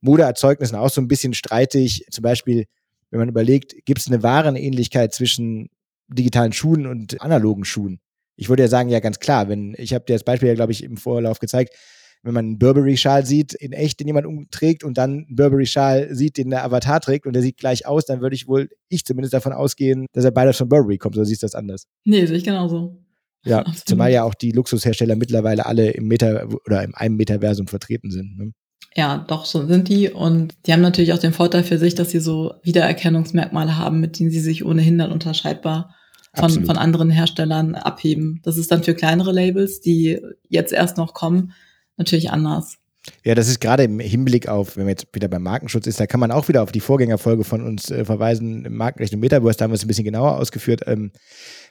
Modeerzeugnissen 0.00 0.76
auch 0.76 0.90
so 0.90 1.00
ein 1.00 1.08
bisschen 1.08 1.34
streitig. 1.34 2.04
Zum 2.10 2.22
Beispiel, 2.22 2.66
wenn 3.10 3.20
man 3.20 3.28
überlegt, 3.28 3.74
gibt 3.84 4.00
es 4.00 4.08
eine 4.08 4.22
Warenähnlichkeit 4.22 5.14
zwischen 5.14 5.68
digitalen 6.08 6.52
Schuhen 6.52 6.86
und 6.86 7.20
analogen 7.22 7.64
Schuhen? 7.64 8.00
Ich 8.36 8.48
würde 8.48 8.64
ja 8.64 8.68
sagen, 8.68 8.88
ja, 8.88 9.00
ganz 9.00 9.20
klar, 9.20 9.48
wenn, 9.48 9.74
ich 9.78 9.94
habe 9.94 10.04
dir 10.04 10.14
das 10.14 10.24
Beispiel 10.24 10.48
ja, 10.48 10.54
glaube 10.54 10.72
ich, 10.72 10.82
im 10.82 10.96
Vorlauf 10.96 11.38
gezeigt, 11.38 11.74
wenn 12.22 12.34
man 12.34 12.44
einen 12.44 12.58
Burberry-Schal 12.58 13.26
sieht, 13.26 13.54
in 13.54 13.72
echt, 13.72 14.00
den 14.00 14.06
jemand 14.06 14.26
umträgt 14.26 14.84
und 14.84 14.96
dann 14.96 15.10
einen 15.26 15.36
Burberry-Schal 15.36 16.14
sieht, 16.14 16.36
den 16.36 16.50
der 16.50 16.64
Avatar 16.64 17.00
trägt 17.00 17.26
und 17.26 17.32
der 17.32 17.42
sieht 17.42 17.56
gleich 17.56 17.86
aus, 17.86 18.04
dann 18.06 18.20
würde 18.20 18.36
ich 18.36 18.46
wohl, 18.46 18.68
ich 18.88 19.04
zumindest 19.04 19.34
davon 19.34 19.52
ausgehen, 19.52 20.06
dass 20.12 20.24
er 20.24 20.30
beides 20.30 20.56
von 20.56 20.68
Burberry 20.68 20.98
kommt. 20.98 21.16
Oder 21.16 21.24
siehst 21.24 21.42
du 21.42 21.46
das 21.46 21.54
anders? 21.54 21.86
Nee, 22.04 22.24
sehe 22.26 22.36
ich 22.36 22.44
genauso. 22.44 23.02
Ja, 23.44 23.58
Absolut. 23.60 23.88
zumal 23.88 24.12
ja 24.12 24.22
auch 24.22 24.34
die 24.34 24.52
Luxushersteller 24.52 25.16
mittlerweile 25.16 25.66
alle 25.66 25.90
im 25.90 26.06
Meta 26.06 26.46
oder 26.66 26.84
in 26.84 26.94
einem 26.94 27.16
Metaversum 27.16 27.66
vertreten 27.66 28.10
sind. 28.10 28.38
Ne? 28.38 28.52
Ja, 28.94 29.24
doch, 29.26 29.44
so 29.44 29.66
sind 29.66 29.88
die. 29.88 30.10
Und 30.10 30.54
die 30.66 30.72
haben 30.72 30.82
natürlich 30.82 31.12
auch 31.12 31.18
den 31.18 31.32
Vorteil 31.32 31.64
für 31.64 31.78
sich, 31.78 31.94
dass 31.94 32.10
sie 32.10 32.20
so 32.20 32.54
Wiedererkennungsmerkmale 32.62 33.78
haben, 33.78 34.00
mit 34.00 34.18
denen 34.18 34.30
sie 34.30 34.40
sich 34.40 34.64
ohnehin 34.64 34.98
dann 34.98 35.12
unterscheidbar 35.12 35.94
von, 36.34 36.64
von 36.64 36.78
anderen 36.78 37.10
Herstellern 37.10 37.74
abheben. 37.74 38.40
Das 38.42 38.56
ist 38.56 38.70
dann 38.70 38.82
für 38.82 38.94
kleinere 38.94 39.32
Labels, 39.32 39.80
die 39.80 40.20
jetzt 40.48 40.72
erst 40.72 40.96
noch 40.96 41.14
kommen, 41.14 41.52
natürlich 41.96 42.30
anders. 42.30 42.76
Ja, 43.24 43.34
das 43.34 43.48
ist 43.48 43.60
gerade 43.60 43.82
im 43.82 43.98
Hinblick 43.98 44.48
auf, 44.48 44.76
wenn 44.76 44.84
man 44.84 44.90
jetzt 44.90 45.08
wieder 45.12 45.26
beim 45.26 45.42
Markenschutz 45.42 45.88
ist, 45.88 45.98
da 45.98 46.06
kann 46.06 46.20
man 46.20 46.30
auch 46.30 46.46
wieder 46.48 46.62
auf 46.62 46.70
die 46.70 46.80
Vorgängerfolge 46.80 47.42
von 47.42 47.62
uns 47.62 47.90
äh, 47.90 48.04
verweisen, 48.04 48.64
Markenrecht 48.70 49.12
und 49.12 49.20
Metaverse, 49.20 49.58
da 49.58 49.64
haben 49.64 49.72
wir 49.72 49.76
es 49.76 49.84
ein 49.84 49.88
bisschen 49.88 50.04
genauer 50.04 50.38
ausgeführt. 50.38 50.82
Ähm, 50.86 51.10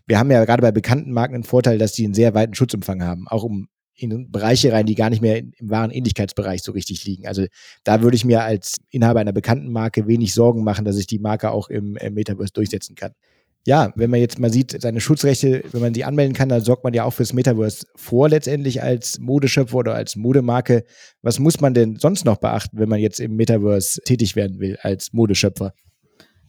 wir 0.08 0.20
haben 0.20 0.30
ja 0.30 0.44
gerade 0.44 0.62
bei 0.62 0.72
bekannten 0.72 1.14
Marken 1.14 1.36
einen 1.36 1.44
Vorteil, 1.46 1.78
dass 1.78 1.94
die 1.94 2.04
einen 2.04 2.14
sehr 2.14 2.34
weiten 2.34 2.54
Schutzumfang 2.54 3.04
haben, 3.04 3.28
auch 3.30 3.44
um 3.44 3.70
in 3.96 4.32
Bereiche 4.32 4.72
rein, 4.72 4.86
die 4.86 4.96
gar 4.96 5.10
nicht 5.10 5.22
mehr 5.22 5.38
im 5.38 5.54
wahren 5.60 5.92
Ähnlichkeitsbereich 5.92 6.64
so 6.64 6.72
richtig 6.72 7.06
liegen. 7.06 7.28
Also 7.28 7.46
da 7.84 8.02
würde 8.02 8.16
ich 8.16 8.26
mir 8.26 8.42
als 8.44 8.78
Inhaber 8.90 9.20
einer 9.20 9.34
bekannten 9.34 9.72
Marke 9.72 10.08
wenig 10.08 10.34
Sorgen 10.34 10.64
machen, 10.64 10.86
dass 10.86 10.98
ich 10.98 11.08
die 11.08 11.20
Marke 11.20 11.52
auch 11.52 11.70
im, 11.70 11.98
im 11.98 12.14
Metaverse 12.14 12.54
durchsetzen 12.54 12.96
kann. 12.96 13.12
Ja, 13.68 13.94
wenn 13.96 14.10
man 14.10 14.20
jetzt 14.20 14.40
mal 14.40 14.52
sieht, 14.52 14.82
seine 14.82 15.02
Schutzrechte, 15.02 15.64
wenn 15.72 15.82
man 15.82 15.94
sie 15.94 16.04
anmelden 16.04 16.34
kann, 16.34 16.50
dann 16.50 16.64
sorgt 16.64 16.84
man 16.84 16.96
ja 16.96 17.04
auch 17.04 17.14
fürs 17.14 17.34
Metaverse 17.34 17.86
vor, 17.96 18.28
letztendlich 18.28 18.82
als 18.82 19.20
Modeschöpfer 19.20 19.78
oder 19.78 19.94
als 19.94 20.16
Modemarke. 20.16 20.84
Was 21.22 21.38
muss 21.38 21.62
man 21.62 21.76
denn 21.76 21.98
sonst 21.98 22.26
noch 22.26 22.38
beachten, 22.38 22.80
wenn 22.80 22.90
man 22.90 23.00
jetzt 23.00 23.20
im 23.20 23.36
Metaverse 23.36 24.02
tätig 24.04 24.36
werden 24.36 24.60
will 24.60 24.78
als 24.82 25.14
Modeschöpfer? 25.14 25.74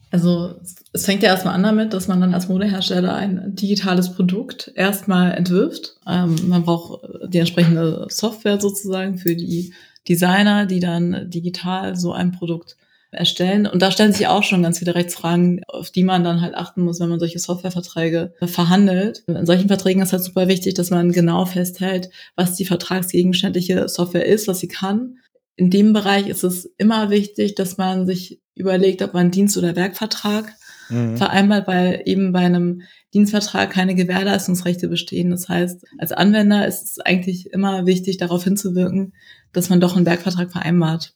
Also 0.09 0.55
es 0.91 1.05
fängt 1.05 1.23
ja 1.23 1.29
erstmal 1.29 1.55
an 1.55 1.63
damit, 1.63 1.93
dass 1.93 2.07
man 2.07 2.21
dann 2.21 2.33
als 2.33 2.47
Modehersteller 2.47 3.15
ein 3.15 3.55
digitales 3.55 4.13
Produkt 4.13 4.71
erstmal 4.75 5.31
entwirft. 5.33 5.95
Ähm, 6.07 6.35
man 6.47 6.63
braucht 6.63 7.03
die 7.27 7.39
entsprechende 7.39 8.05
Software 8.09 8.59
sozusagen 8.61 9.17
für 9.17 9.35
die 9.35 9.73
Designer, 10.07 10.65
die 10.65 10.79
dann 10.79 11.29
digital 11.29 11.95
so 11.95 12.11
ein 12.11 12.31
Produkt 12.31 12.77
erstellen. 13.13 13.67
Und 13.67 13.81
da 13.81 13.91
stellen 13.91 14.13
sich 14.13 14.27
auch 14.27 14.43
schon 14.43 14.63
ganz 14.63 14.79
viele 14.79 14.95
Rechtsfragen, 14.95 15.61
auf 15.67 15.91
die 15.91 16.03
man 16.03 16.23
dann 16.23 16.41
halt 16.41 16.55
achten 16.55 16.81
muss, 16.81 16.99
wenn 16.99 17.09
man 17.09 17.19
solche 17.19 17.39
Softwareverträge 17.39 18.33
verhandelt. 18.43 19.23
In 19.27 19.45
solchen 19.45 19.67
Verträgen 19.67 20.01
ist 20.01 20.11
halt 20.11 20.23
super 20.23 20.47
wichtig, 20.47 20.73
dass 20.73 20.89
man 20.89 21.11
genau 21.11 21.45
festhält, 21.45 22.09
was 22.35 22.55
die 22.55 22.65
vertragsgegenständliche 22.65 23.87
Software 23.87 24.25
ist, 24.25 24.47
was 24.47 24.59
sie 24.59 24.67
kann. 24.67 25.17
In 25.55 25.69
dem 25.69 25.93
Bereich 25.93 26.27
ist 26.27 26.43
es 26.43 26.65
immer 26.77 27.09
wichtig, 27.09 27.55
dass 27.55 27.77
man 27.77 28.05
sich 28.07 28.41
überlegt, 28.55 29.01
ob 29.01 29.13
man 29.13 29.31
Dienst- 29.31 29.57
oder 29.57 29.75
Werkvertrag 29.75 30.51
mhm. 30.89 31.17
vereinbart, 31.17 31.67
weil 31.67 32.01
eben 32.05 32.31
bei 32.31 32.39
einem 32.39 32.81
Dienstvertrag 33.13 33.69
keine 33.69 33.95
Gewährleistungsrechte 33.95 34.87
bestehen. 34.87 35.29
Das 35.29 35.47
heißt, 35.47 35.85
als 35.99 36.11
Anwender 36.11 36.67
ist 36.67 36.83
es 36.83 36.99
eigentlich 36.99 37.51
immer 37.51 37.85
wichtig, 37.85 38.17
darauf 38.17 38.43
hinzuwirken, 38.43 39.13
dass 39.51 39.69
man 39.69 39.79
doch 39.79 39.95
einen 39.95 40.05
Werkvertrag 40.05 40.51
vereinbart 40.51 41.13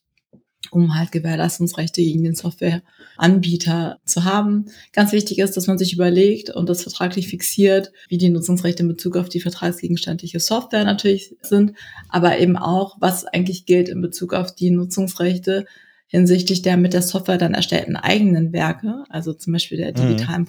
um 0.72 0.96
halt 0.96 1.12
Gewährleistungsrechte 1.12 2.02
gegen 2.02 2.24
den 2.24 2.36
Softwareanbieter 2.36 4.00
zu 4.06 4.24
haben. 4.24 4.66
Ganz 4.94 5.12
wichtig 5.12 5.40
ist, 5.40 5.58
dass 5.58 5.68
man 5.68 5.78
sich 5.78 5.94
überlegt 5.94 6.50
und 6.50 6.70
das 6.70 6.84
vertraglich 6.84 7.28
fixiert, 7.28 7.92
wie 8.10 8.18
die 8.18 8.30
Nutzungsrechte 8.30 8.84
in 8.84 8.90
Bezug 8.90 9.18
auf 9.18 9.30
die 9.30 9.40
vertragsgegenständliche 9.40 10.40
Software 10.40 10.84
natürlich 10.84 11.36
sind, 11.42 11.74
aber 12.10 12.40
eben 12.40 12.58
auch, 12.58 12.98
was 13.00 13.26
eigentlich 13.26 13.66
gilt 13.66 13.90
in 13.90 14.02
Bezug 14.02 14.34
auf 14.34 14.54
die 14.54 14.72
Nutzungsrechte 14.72 15.66
hinsichtlich 16.08 16.62
der 16.62 16.78
mit 16.78 16.94
der 16.94 17.02
Software 17.02 17.38
dann 17.38 17.54
erstellten 17.54 17.98
eigenen 17.98 18.54
Werke, 18.54 19.04
also 19.10 19.34
zum 19.34 19.54
Beispiel 19.54 19.78
der 19.78 19.92
mhm. 19.92 20.10
digitalen 20.10 20.42
mhm. 20.42 20.48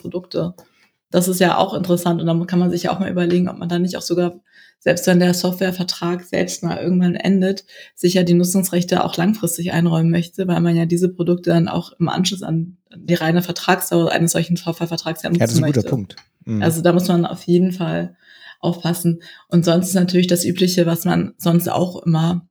Das 1.10 1.28
ist 1.28 1.40
ja 1.40 1.56
auch 1.56 1.74
interessant 1.74 2.20
und 2.20 2.26
da 2.26 2.44
kann 2.46 2.58
man 2.58 2.70
sich 2.70 2.84
ja 2.84 2.92
auch 2.92 2.98
mal 2.98 3.10
überlegen, 3.10 3.48
ob 3.48 3.58
man 3.58 3.68
da 3.68 3.78
nicht 3.78 3.96
auch 3.96 4.02
sogar, 4.02 4.40
selbst 4.78 5.06
wenn 5.06 5.20
der 5.20 5.32
Softwarevertrag 5.32 6.22
selbst 6.22 6.62
mal 6.62 6.76
irgendwann 6.78 7.14
endet, 7.14 7.64
sich 7.94 8.14
ja 8.14 8.22
die 8.22 8.34
Nutzungsrechte 8.34 9.04
auch 9.04 9.16
langfristig 9.16 9.72
einräumen 9.72 10.10
möchte, 10.10 10.46
weil 10.46 10.60
man 10.60 10.76
ja 10.76 10.84
diese 10.84 11.08
Produkte 11.08 11.50
dann 11.50 11.68
auch 11.68 11.92
im 11.98 12.08
Anschluss 12.08 12.42
an 12.42 12.76
die 12.94 13.14
reine 13.14 13.42
Vertragsdauer 13.42 14.10
eines 14.10 14.32
solchen 14.32 14.56
Softwarevertrags 14.56 15.22
ja 15.22 15.30
nutzen 15.30 15.40
möchte. 15.40 15.42
Ja, 15.42 15.46
das 15.46 15.54
ist 15.54 15.62
ein 15.62 15.72
guter 15.72 15.88
Punkt. 15.88 16.16
Mhm. 16.44 16.62
Also 16.62 16.82
da 16.82 16.92
muss 16.92 17.08
man 17.08 17.24
auf 17.24 17.42
jeden 17.44 17.72
Fall 17.72 18.16
aufpassen. 18.60 19.22
Und 19.48 19.64
sonst 19.64 19.88
ist 19.88 19.94
natürlich 19.94 20.26
das 20.26 20.44
Übliche, 20.44 20.86
was 20.86 21.04
man 21.04 21.34
sonst 21.38 21.68
auch 21.68 22.02
immer 22.04 22.48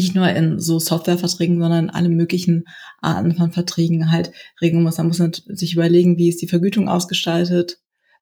nicht 0.00 0.14
nur 0.14 0.28
in 0.28 0.58
so 0.58 0.78
Softwareverträgen, 0.78 1.60
sondern 1.60 1.84
in 1.84 1.90
allen 1.90 2.16
möglichen 2.16 2.64
Arten 3.00 3.36
von 3.36 3.52
Verträgen 3.52 4.10
halt 4.10 4.32
regeln 4.60 4.82
muss. 4.82 4.96
Man 4.96 5.08
muss 5.08 5.18
sich 5.18 5.74
überlegen, 5.74 6.16
wie 6.16 6.30
ist 6.30 6.40
die 6.40 6.48
Vergütung 6.48 6.88
ausgestaltet. 6.88 7.78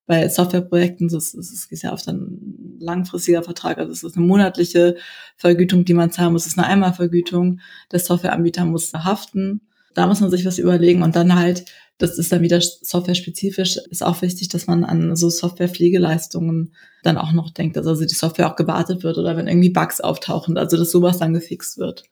Bei 0.06 0.28
Softwareprojekten 0.28 1.08
das 1.08 1.34
ist 1.34 1.52
es 1.52 1.66
ist 1.70 1.82
ja 1.82 1.92
oft 1.92 2.08
ein 2.08 2.76
langfristiger 2.80 3.42
Vertrag, 3.42 3.78
also 3.78 3.92
es 3.92 4.02
ist 4.02 4.16
eine 4.16 4.26
monatliche 4.26 4.96
Vergütung, 5.36 5.84
die 5.84 5.94
man 5.94 6.10
zahlen 6.10 6.32
muss, 6.32 6.46
es 6.46 6.52
ist 6.52 6.58
eine 6.58 6.66
Einmalvergütung. 6.66 7.60
Der 7.92 8.00
Softwareanbieter 8.00 8.64
muss 8.64 8.92
haften. 8.92 9.60
Da 9.94 10.06
muss 10.06 10.20
man 10.20 10.30
sich 10.30 10.46
was 10.46 10.58
überlegen 10.58 11.02
und 11.02 11.14
dann 11.14 11.34
halt 11.34 11.64
das 11.98 12.16
ist 12.16 12.30
dann 12.32 12.42
wieder 12.42 12.60
software-spezifisch, 12.60 13.76
ist 13.90 14.04
auch 14.04 14.22
wichtig, 14.22 14.48
dass 14.48 14.66
man 14.66 14.84
an 14.84 15.16
so 15.16 15.28
Software-Pflegeleistungen 15.28 16.74
dann 17.02 17.18
auch 17.18 17.32
noch 17.32 17.50
denkt, 17.50 17.76
dass 17.76 17.86
also 17.86 18.04
die 18.04 18.14
Software 18.14 18.50
auch 18.50 18.56
gewartet 18.56 19.02
wird 19.02 19.18
oder 19.18 19.36
wenn 19.36 19.48
irgendwie 19.48 19.70
Bugs 19.70 20.00
auftauchen, 20.00 20.56
also 20.56 20.76
dass 20.76 20.90
sowas 20.90 21.18
dann 21.18 21.34
gefixt 21.34 21.78
wird. 21.78 22.04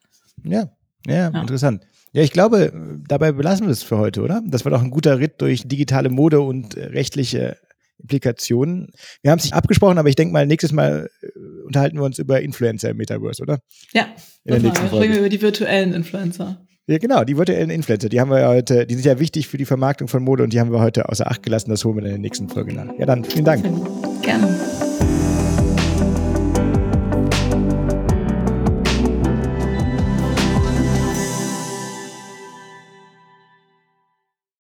Ja, 0.45 0.71
ja, 1.07 1.31
ja. 1.31 1.41
interessant. 1.41 1.87
Ja, 2.13 2.23
ich 2.23 2.33
glaube, 2.33 2.73
dabei 3.09 3.33
belassen 3.33 3.67
wir 3.67 3.73
es 3.73 3.83
für 3.83 3.99
heute, 3.99 4.23
oder? 4.23 4.43
Das 4.47 4.65
war 4.65 4.73
doch 4.73 4.83
ein 4.83 4.91
guter 4.91 5.19
Ritt 5.19 5.41
durch 5.41 5.69
digitale 5.69 6.09
Mode 6.09 6.41
und 6.41 6.77
rechtliche 6.77 7.59
Implikationen. 7.99 8.91
Wir 9.23 9.31
haben 9.31 9.39
es 9.39 9.45
nicht 9.45 9.55
abgesprochen, 9.55 9.99
aber 9.99 10.09
ich 10.09 10.17
denke 10.17 10.33
mal, 10.33 10.47
nächstes 10.47 10.73
Mal 10.73 11.09
äh, 11.23 11.65
unterhalten 11.65 11.97
wir 11.97 12.05
uns 12.05 12.19
über 12.19 12.41
Influencer 12.41 12.91
im 12.91 12.97
Metaverse, 12.99 13.43
oder? 13.43 13.59
Ja, 13.93 14.09
in 14.45 14.55
der 14.55 14.63
nächsten 14.63 14.89
Folge. 14.89 15.13
wir 15.13 15.19
über 15.21 15.29
die 15.29 15.43
virtuellen 15.43 15.93
Influencer. 15.93 16.66
Ja, 16.89 16.99
genau, 16.99 17.25
die 17.25 17.37
virtuellen 17.37 17.71
Influencer, 17.71 18.09
die 18.09 18.21
haben 18.21 18.31
wir 18.31 18.47
heute, 18.47 18.87
die 18.87 18.95
sind 18.95 19.05
ja 19.05 19.19
wichtig 19.19 19.49
für 19.49 19.59
die 19.59 19.65
Vermarktung 19.65 20.07
von 20.07 20.23
Mode 20.23 20.45
und 20.45 20.53
die 20.53 20.61
haben 20.61 20.71
wir 20.71 20.79
heute 20.79 21.09
außer 21.09 21.29
Acht 21.29 21.43
gelassen. 21.43 21.69
Das 21.71 21.85
holen 21.85 21.97
wir 21.97 22.05
in 22.05 22.11
der 22.11 22.19
nächsten 22.19 22.49
Folge 22.49 22.75
nach. 22.75 22.87
Ja, 22.97 23.07
dann 23.07 23.25
vielen 23.25 23.45
Dank. 23.45 23.65
Gerne. 24.23 24.57